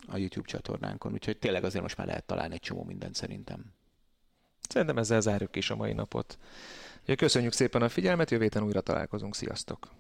[0.10, 3.74] a YouTube csatornánkon, úgyhogy tényleg azért most már lehet találni egy csomó mindent szerintem.
[4.70, 6.38] Szerintem ezzel zárjuk is a mai napot.
[7.18, 9.99] Köszönjük szépen a figyelmet, jövő héten újra találkozunk, sziasztok!